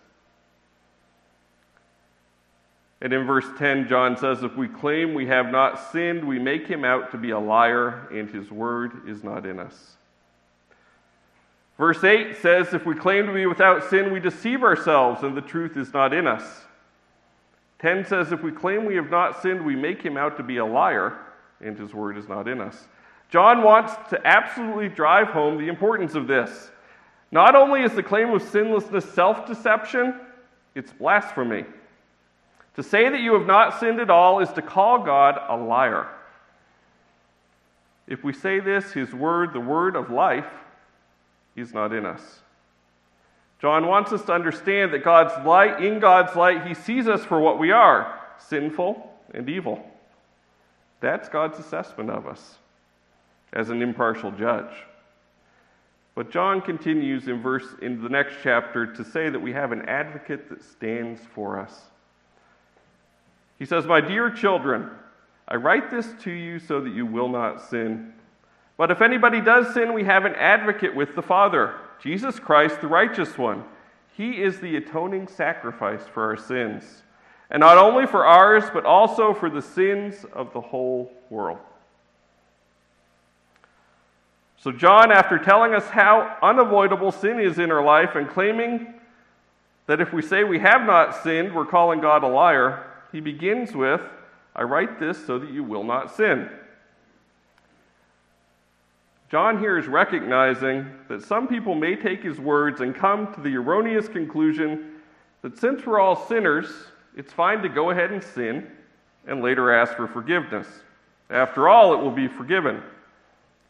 And 3.02 3.12
in 3.12 3.26
verse 3.26 3.48
10, 3.58 3.90
John 3.90 4.16
says, 4.16 4.44
If 4.44 4.56
we 4.56 4.70
claim 4.70 5.14
we 5.14 5.26
have 5.26 5.52
not 5.52 5.92
sinned, 5.92 6.26
we 6.26 6.40
make 6.40 6.68
him 6.68 6.86
out 6.86 7.12
to 7.12 7.18
be 7.18 7.32
a 7.32 7.40
liar, 7.40 8.08
and 8.14 8.30
his 8.30 8.50
word 8.50 9.10
is 9.10 9.24
not 9.24 9.46
in 9.46 9.60
us. 9.60 9.98
Verse 11.82 12.04
8 12.04 12.38
says, 12.40 12.76
If 12.76 12.86
we 12.86 12.94
claim 12.94 13.26
to 13.26 13.34
be 13.34 13.48
without 13.48 13.90
sin, 13.90 14.14
we 14.14 14.20
deceive 14.20 14.62
ourselves, 14.62 15.24
and 15.24 15.36
the 15.36 15.42
truth 15.42 15.78
is 15.78 15.92
not 15.92 16.14
in 16.14 16.28
us. 16.28 16.62
10 17.80 18.06
says, 18.06 18.32
If 18.32 18.44
we 18.44 18.52
claim 18.52 18.86
we 18.86 18.94
have 18.98 19.10
not 19.10 19.42
sinned, 19.42 19.66
we 19.66 19.76
make 19.76 20.00
him 20.00 20.16
out 20.16 20.38
to 20.38 20.44
be 20.44 20.58
a 20.58 20.66
liar, 20.66 21.18
and 21.60 21.76
his 21.76 21.92
word 21.92 22.20
is 22.20 22.30
not 22.30 22.48
in 22.48 22.62
us. 22.62 22.88
John 23.32 23.64
wants 23.64 23.94
to 24.12 24.22
absolutely 24.28 24.90
drive 24.90 25.30
home 25.30 25.58
the 25.58 25.70
importance 25.70 26.14
of 26.14 26.28
this. 26.28 26.70
Not 27.32 27.56
only 27.56 27.82
is 27.82 27.94
the 27.94 28.04
claim 28.04 28.30
of 28.30 28.44
sinlessness 28.44 29.12
self 29.12 29.48
deception, 29.48 30.14
it's 30.76 30.94
blasphemy. 30.94 31.66
To 32.76 32.84
say 32.84 33.10
that 33.10 33.22
you 33.22 33.34
have 33.34 33.48
not 33.48 33.80
sinned 33.80 34.00
at 34.00 34.12
all 34.12 34.40
is 34.40 34.54
to 34.54 34.62
call 34.62 35.04
God 35.04 35.40
a 35.50 35.58
liar. 35.58 36.08
If 38.06 38.24
we 38.24 38.34
say 38.34 38.60
this, 38.60 38.92
his 38.92 39.12
word, 39.16 39.52
the 39.52 39.60
word 39.60 39.96
of 39.96 40.12
life, 40.12 40.46
is 41.56 41.74
not 41.74 41.94
in 41.94 42.06
us. 42.06 42.40
John 43.60 43.88
wants 43.88 44.12
us 44.12 44.24
to 44.24 44.34
understand 44.34 44.94
that 44.94 45.04
God's 45.04 45.46
light, 45.46 45.84
in 45.84 46.00
God's 46.00 46.36
light, 46.36 46.66
he 46.66 46.74
sees 46.74 47.08
us 47.08 47.24
for 47.24 47.40
what 47.40 47.60
we 47.60 47.72
are 47.72 48.20
sinful 48.40 49.08
and 49.34 49.48
evil. 49.48 49.86
That's 51.00 51.30
God's 51.30 51.60
assessment 51.60 52.10
of 52.10 52.26
us 52.26 52.58
as 53.54 53.70
an 53.70 53.82
impartial 53.82 54.32
judge. 54.32 54.74
But 56.16 56.32
John 56.32 56.62
continues 56.62 57.28
in 57.28 57.42
verse 57.42 57.66
in 57.82 58.02
the 58.02 58.10
next 58.10 58.36
chapter 58.44 58.86
to 58.86 59.04
say 59.04 59.30
that 59.30 59.40
we 59.40 59.54
have 59.54 59.72
an 59.72 59.88
advocate 59.88 60.50
that 60.50 60.64
stands 60.64 61.22
for 61.34 61.60
us. 61.60 61.90
He 63.60 63.66
says, 63.66 63.86
"My 63.86 64.02
dear 64.02 64.30
children, 64.30 64.90
I 65.48 65.56
write 65.56 65.92
this 65.92 66.14
to 66.24 66.32
you 66.32 66.60
so 66.60 66.82
that 66.82 66.94
you 66.94 67.06
will 67.06 67.30
not 67.30 67.62
sin. 67.62 68.14
But 68.82 68.90
if 68.90 69.04
anybody 69.04 69.42
does 69.42 69.76
sin, 69.76 69.94
we 69.94 70.06
have 70.06 70.26
an 70.26 70.34
advocate 70.34 70.96
with 70.96 71.14
the 71.14 71.22
Father, 71.22 71.76
Jesus 72.02 72.40
Christ, 72.40 72.82
the 72.82 72.88
righteous 72.88 73.38
one. 73.38 73.64
He 74.18 74.42
is 74.42 74.60
the 74.60 74.76
atoning 74.76 75.28
sacrifice 75.28 76.02
for 76.12 76.24
our 76.24 76.36
sins, 76.36 77.04
and 77.52 77.60
not 77.60 77.78
only 77.78 78.08
for 78.08 78.26
ours, 78.26 78.64
but 78.74 78.84
also 78.84 79.36
for 79.36 79.52
the 79.52 79.62
sins 79.62 80.26
of 80.34 80.52
the 80.52 80.62
whole 80.62 81.14
world. 81.30 81.60
So, 84.58 84.72
John, 84.72 85.12
after 85.12 85.38
telling 85.38 85.76
us 85.76 85.86
how 85.86 86.36
unavoidable 86.42 87.12
sin 87.12 87.40
is 87.40 87.60
in 87.60 87.70
our 87.72 87.86
life 87.86 88.16
and 88.16 88.28
claiming 88.28 88.96
that 89.86 90.02
if 90.02 90.12
we 90.12 90.24
say 90.24 90.44
we 90.44 90.58
have 90.58 90.88
not 90.88 91.22
sinned, 91.22 91.54
we're 91.54 91.68
calling 91.68 92.02
God 92.02 92.24
a 92.24 92.28
liar, 92.28 92.84
he 93.12 93.20
begins 93.20 93.76
with, 93.76 94.02
I 94.56 94.64
write 94.64 95.00
this 95.00 95.24
so 95.24 95.38
that 95.38 95.52
you 95.52 95.64
will 95.64 95.84
not 95.84 96.16
sin. 96.16 96.50
John 99.32 99.60
here 99.60 99.78
is 99.78 99.88
recognizing 99.88 100.86
that 101.08 101.24
some 101.24 101.48
people 101.48 101.74
may 101.74 101.96
take 101.96 102.22
his 102.22 102.38
words 102.38 102.82
and 102.82 102.94
come 102.94 103.34
to 103.34 103.40
the 103.40 103.56
erroneous 103.56 104.10
conclusion 104.10 104.96
that 105.42 105.58
since 105.58 105.86
we're 105.86 106.02
all 106.02 106.28
sinners, 106.28 106.68
it's 107.16 107.32
fine 107.32 107.62
to 107.62 107.70
go 107.70 107.92
ahead 107.92 108.12
and 108.12 108.22
sin 108.22 108.70
and 109.26 109.42
later 109.42 109.74
ask 109.74 109.96
for 109.96 110.06
forgiveness. 110.06 110.68
After 111.30 111.70
all, 111.70 111.94
it 111.94 112.04
will 112.04 112.12
be 112.12 112.28
forgiven. 112.28 112.84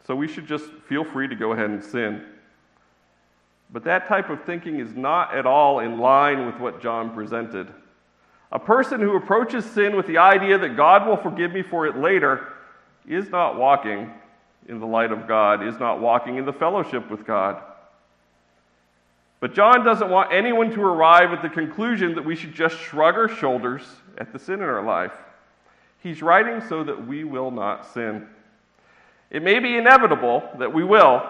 So 0.08 0.15
we 0.15 0.28
should 0.28 0.47
just 0.47 0.65
feel 0.89 1.04
free 1.04 1.28
to 1.28 1.36
go 1.36 1.52
ahead 1.52 1.69
and 1.69 1.84
sin. 1.84 2.26
But 3.71 3.84
that 3.84 4.08
type 4.08 4.32
of 4.32 4.43
thinking 4.43 4.80
is 4.80 4.95
not 4.95 5.36
at 5.36 5.45
all 5.45 5.78
in 5.82 6.00
line 6.00 6.47
with 6.47 6.56
what 6.56 6.82
John 6.82 7.13
presented. 7.13 7.67
A 8.52 8.58
person 8.58 9.00
who 9.00 9.15
approaches 9.15 9.63
sin 9.65 9.95
with 9.95 10.08
the 10.08 10.17
idea 10.17 10.58
that 10.58 10.76
God 10.76 11.06
will 11.06 11.17
forgive 11.17 11.52
me 11.52 11.62
for 11.62 11.86
it 11.86 11.97
later 11.97 12.47
is 13.08 13.30
not 13.30 13.60
walking 13.60 14.12
in 14.67 14.80
the 14.80 14.86
light 14.86 15.12
of 15.12 15.28
God, 15.28 15.65
is 15.65 15.80
not 15.80 16.00
walking 16.00 16.38
in 16.38 16.45
the 16.45 16.54
fellowship 16.54 17.10
with 17.10 17.26
God. 17.26 17.62
But 19.39 19.56
John 19.56 19.84
doesn't 19.84 20.10
want 20.10 20.32
anyone 20.32 20.71
to 20.71 20.82
arrive 20.82 21.32
at 21.34 21.41
the 21.41 21.50
conclusion 21.50 22.15
that 22.15 22.24
we 22.24 22.36
should 22.36 22.54
just 22.54 22.78
shrug 22.78 23.15
our 23.15 23.28
shoulders 23.28 23.82
at 24.19 24.32
the 24.32 24.39
sin 24.39 24.56
in 24.56 24.62
our 24.62 24.84
life. 24.84 25.13
He's 26.04 26.21
writing 26.21 26.62
so 26.69 26.84
that 26.84 27.08
we 27.08 27.24
will 27.24 27.50
not 27.52 27.91
sin. 27.91 28.28
It 29.32 29.41
may 29.41 29.60
be 29.60 29.78
inevitable 29.78 30.47
that 30.60 30.71
we 30.74 30.84
will, 30.84 31.28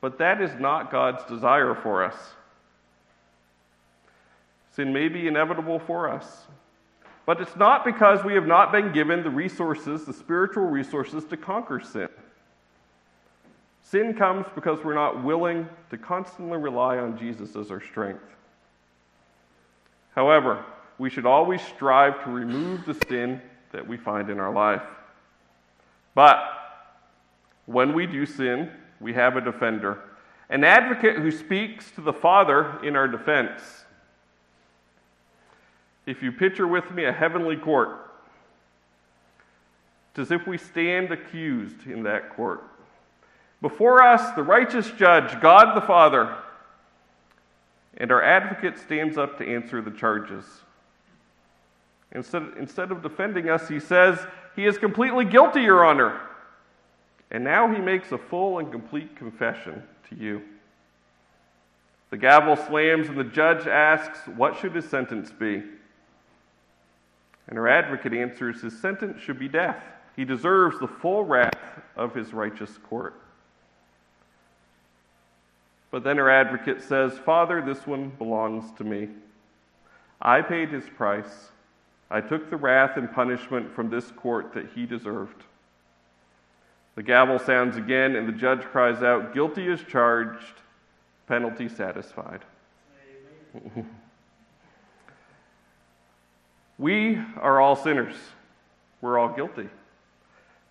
but 0.00 0.18
that 0.18 0.42
is 0.42 0.50
not 0.58 0.90
God's 0.90 1.24
desire 1.24 1.74
for 1.74 2.04
us. 2.04 2.16
Sin 4.74 4.92
may 4.92 5.08
be 5.08 5.26
inevitable 5.26 5.78
for 5.78 6.10
us, 6.10 6.42
but 7.24 7.40
it's 7.40 7.56
not 7.56 7.84
because 7.84 8.24
we 8.24 8.34
have 8.34 8.46
not 8.46 8.72
been 8.72 8.92
given 8.92 9.22
the 9.22 9.30
resources, 9.30 10.04
the 10.04 10.12
spiritual 10.12 10.64
resources 10.64 11.24
to 11.26 11.36
conquer 11.36 11.80
sin. 11.80 12.08
Sin 13.82 14.14
comes 14.14 14.46
because 14.54 14.82
we're 14.84 14.94
not 14.94 15.22
willing 15.22 15.68
to 15.90 15.98
constantly 15.98 16.56
rely 16.56 16.98
on 16.98 17.18
Jesus 17.18 17.56
as 17.56 17.70
our 17.70 17.82
strength. 17.82 18.24
However, 20.14 20.64
we 20.98 21.10
should 21.10 21.26
always 21.26 21.60
strive 21.62 22.22
to 22.24 22.30
remove 22.30 22.84
the 22.84 22.94
sin 23.08 23.40
that 23.72 23.86
we 23.86 23.96
find 23.96 24.30
in 24.30 24.38
our 24.38 24.52
life. 24.52 24.82
But 26.14 26.38
when 27.66 27.94
we 27.94 28.06
do 28.06 28.26
sin, 28.26 28.70
we 29.00 29.14
have 29.14 29.36
a 29.36 29.40
defender, 29.40 30.00
an 30.48 30.64
advocate 30.64 31.16
who 31.16 31.30
speaks 31.30 31.90
to 31.92 32.00
the 32.00 32.12
Father 32.12 32.78
in 32.84 32.94
our 32.94 33.08
defense. 33.08 33.84
If 36.04 36.22
you 36.22 36.32
picture 36.32 36.66
with 36.66 36.90
me 36.90 37.04
a 37.04 37.12
heavenly 37.12 37.56
court, 37.56 38.10
it's 40.10 40.18
as 40.18 40.30
if 40.30 40.46
we 40.46 40.58
stand 40.58 41.10
accused 41.10 41.86
in 41.86 42.02
that 42.02 42.36
court. 42.36 42.62
Before 43.62 44.02
us, 44.02 44.34
the 44.34 44.42
righteous 44.42 44.90
judge, 44.90 45.40
God 45.40 45.76
the 45.76 45.86
Father, 45.86 46.36
and 47.96 48.10
our 48.10 48.22
advocate 48.22 48.76
stands 48.76 49.16
up 49.16 49.38
to 49.38 49.46
answer 49.46 49.80
the 49.80 49.92
charges. 49.92 50.44
Instead, 52.10 52.42
instead 52.58 52.90
of 52.90 53.02
defending 53.02 53.48
us, 53.48 53.68
he 53.68 53.78
says, 53.78 54.18
He 54.56 54.66
is 54.66 54.78
completely 54.78 55.24
guilty, 55.24 55.62
Your 55.62 55.84
Honor. 55.84 56.20
And 57.30 57.44
now 57.44 57.72
he 57.72 57.80
makes 57.80 58.10
a 58.10 58.18
full 58.18 58.58
and 58.58 58.70
complete 58.70 59.14
confession 59.16 59.82
to 60.10 60.16
you. 60.16 60.42
The 62.10 62.18
gavel 62.18 62.56
slams, 62.56 63.08
and 63.08 63.16
the 63.16 63.24
judge 63.24 63.68
asks, 63.68 64.26
What 64.36 64.58
should 64.58 64.74
his 64.74 64.88
sentence 64.88 65.30
be? 65.30 65.62
And 67.46 67.58
our 67.58 67.68
advocate 67.68 68.12
answers, 68.12 68.60
His 68.60 68.78
sentence 68.78 69.20
should 69.20 69.38
be 69.38 69.48
death. 69.48 69.82
He 70.16 70.24
deserves 70.24 70.80
the 70.80 70.88
full 70.88 71.24
wrath 71.24 71.80
of 71.96 72.12
his 72.12 72.34
righteous 72.34 72.76
court. 72.88 73.21
But 75.92 76.02
then 76.04 76.16
her 76.16 76.30
advocate 76.30 76.82
says, 76.82 77.18
Father, 77.18 77.60
this 77.60 77.86
one 77.86 78.08
belongs 78.18 78.72
to 78.78 78.84
me. 78.84 79.10
I 80.20 80.40
paid 80.40 80.70
his 80.70 80.84
price. 80.96 81.50
I 82.10 82.22
took 82.22 82.50
the 82.50 82.56
wrath 82.56 82.96
and 82.96 83.12
punishment 83.12 83.74
from 83.74 83.90
this 83.90 84.10
court 84.10 84.54
that 84.54 84.70
he 84.74 84.86
deserved. 84.86 85.44
The 86.94 87.02
gavel 87.02 87.38
sounds 87.38 87.76
again, 87.76 88.16
and 88.16 88.26
the 88.26 88.32
judge 88.32 88.62
cries 88.62 89.02
out, 89.02 89.34
Guilty 89.34 89.70
as 89.70 89.82
charged, 89.82 90.60
penalty 91.26 91.68
satisfied. 91.68 92.40
we 96.78 97.18
are 97.36 97.60
all 97.60 97.76
sinners. 97.76 98.14
We're 99.02 99.18
all 99.18 99.28
guilty. 99.28 99.68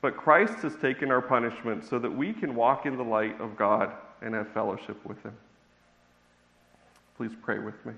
But 0.02 0.18
Christ 0.18 0.64
has 0.64 0.76
taken 0.78 1.12
our 1.12 1.22
punishment 1.22 1.86
so 1.86 2.00
that 2.00 2.10
we 2.10 2.34
can 2.34 2.56
walk 2.56 2.88
in 2.88 2.98
the 2.98 3.04
light 3.04 3.40
of 3.40 3.56
God 3.56 3.92
and 4.22 4.34
have 4.34 4.48
fellowship 4.50 5.04
with 5.06 5.22
Him. 5.24 5.36
Please 7.18 7.32
pray 7.42 7.60
with 7.60 7.86
me. 7.86 7.94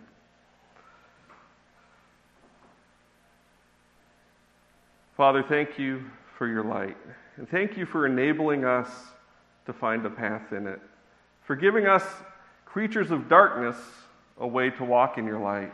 Father, 5.15 5.43
thank 5.43 5.77
you 5.77 6.03
for 6.37 6.47
your 6.47 6.63
light. 6.63 6.97
And 7.37 7.47
thank 7.49 7.77
you 7.77 7.85
for 7.85 8.05
enabling 8.05 8.65
us 8.65 8.89
to 9.65 9.73
find 9.73 10.05
a 10.05 10.09
path 10.09 10.51
in 10.51 10.67
it, 10.67 10.81
for 11.45 11.55
giving 11.55 11.87
us, 11.87 12.03
creatures 12.65 13.11
of 13.11 13.29
darkness, 13.29 13.77
a 14.39 14.47
way 14.47 14.69
to 14.71 14.83
walk 14.83 15.17
in 15.17 15.25
your 15.25 15.39
light 15.39 15.71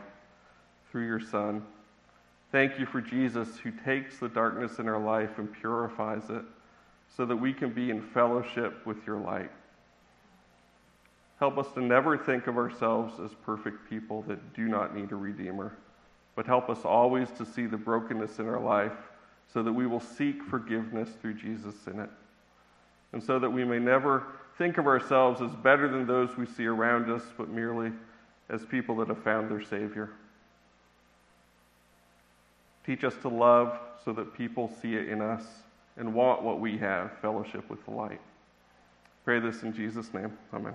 through 0.90 1.06
your 1.06 1.20
Son. 1.20 1.64
Thank 2.52 2.78
you 2.78 2.86
for 2.86 3.00
Jesus 3.00 3.58
who 3.58 3.70
takes 3.70 4.18
the 4.18 4.28
darkness 4.28 4.78
in 4.78 4.88
our 4.88 4.98
life 4.98 5.38
and 5.38 5.52
purifies 5.52 6.28
it 6.30 6.44
so 7.16 7.24
that 7.24 7.36
we 7.36 7.52
can 7.52 7.70
be 7.72 7.90
in 7.90 8.02
fellowship 8.02 8.86
with 8.86 9.06
your 9.06 9.18
light. 9.18 9.50
Help 11.40 11.56
us 11.56 11.72
to 11.72 11.80
never 11.80 12.18
think 12.18 12.46
of 12.46 12.58
ourselves 12.58 13.18
as 13.18 13.30
perfect 13.46 13.88
people 13.88 14.22
that 14.28 14.54
do 14.54 14.68
not 14.68 14.94
need 14.94 15.10
a 15.10 15.16
Redeemer, 15.16 15.72
but 16.36 16.44
help 16.44 16.68
us 16.68 16.84
always 16.84 17.30
to 17.30 17.46
see 17.46 17.64
the 17.64 17.78
brokenness 17.78 18.38
in 18.38 18.46
our 18.46 18.60
life 18.60 18.92
so 19.52 19.62
that 19.62 19.72
we 19.72 19.86
will 19.86 20.00
seek 20.00 20.44
forgiveness 20.44 21.08
through 21.20 21.34
Jesus 21.34 21.74
in 21.86 21.98
it. 21.98 22.10
And 23.12 23.22
so 23.22 23.38
that 23.38 23.50
we 23.50 23.64
may 23.64 23.78
never 23.78 24.26
think 24.58 24.76
of 24.76 24.86
ourselves 24.86 25.40
as 25.40 25.50
better 25.56 25.88
than 25.88 26.06
those 26.06 26.36
we 26.36 26.44
see 26.44 26.66
around 26.66 27.10
us, 27.10 27.22
but 27.38 27.48
merely 27.48 27.90
as 28.50 28.66
people 28.66 28.94
that 28.96 29.08
have 29.08 29.22
found 29.24 29.50
their 29.50 29.62
Savior. 29.62 30.10
Teach 32.84 33.02
us 33.02 33.14
to 33.22 33.28
love 33.28 33.78
so 34.04 34.12
that 34.12 34.34
people 34.34 34.70
see 34.82 34.94
it 34.94 35.08
in 35.08 35.22
us 35.22 35.44
and 35.96 36.12
want 36.12 36.42
what 36.42 36.60
we 36.60 36.76
have 36.76 37.12
fellowship 37.22 37.68
with 37.70 37.82
the 37.86 37.92
light. 37.92 38.20
Pray 39.24 39.40
this 39.40 39.62
in 39.62 39.72
Jesus' 39.72 40.12
name. 40.12 40.36
Amen. 40.52 40.74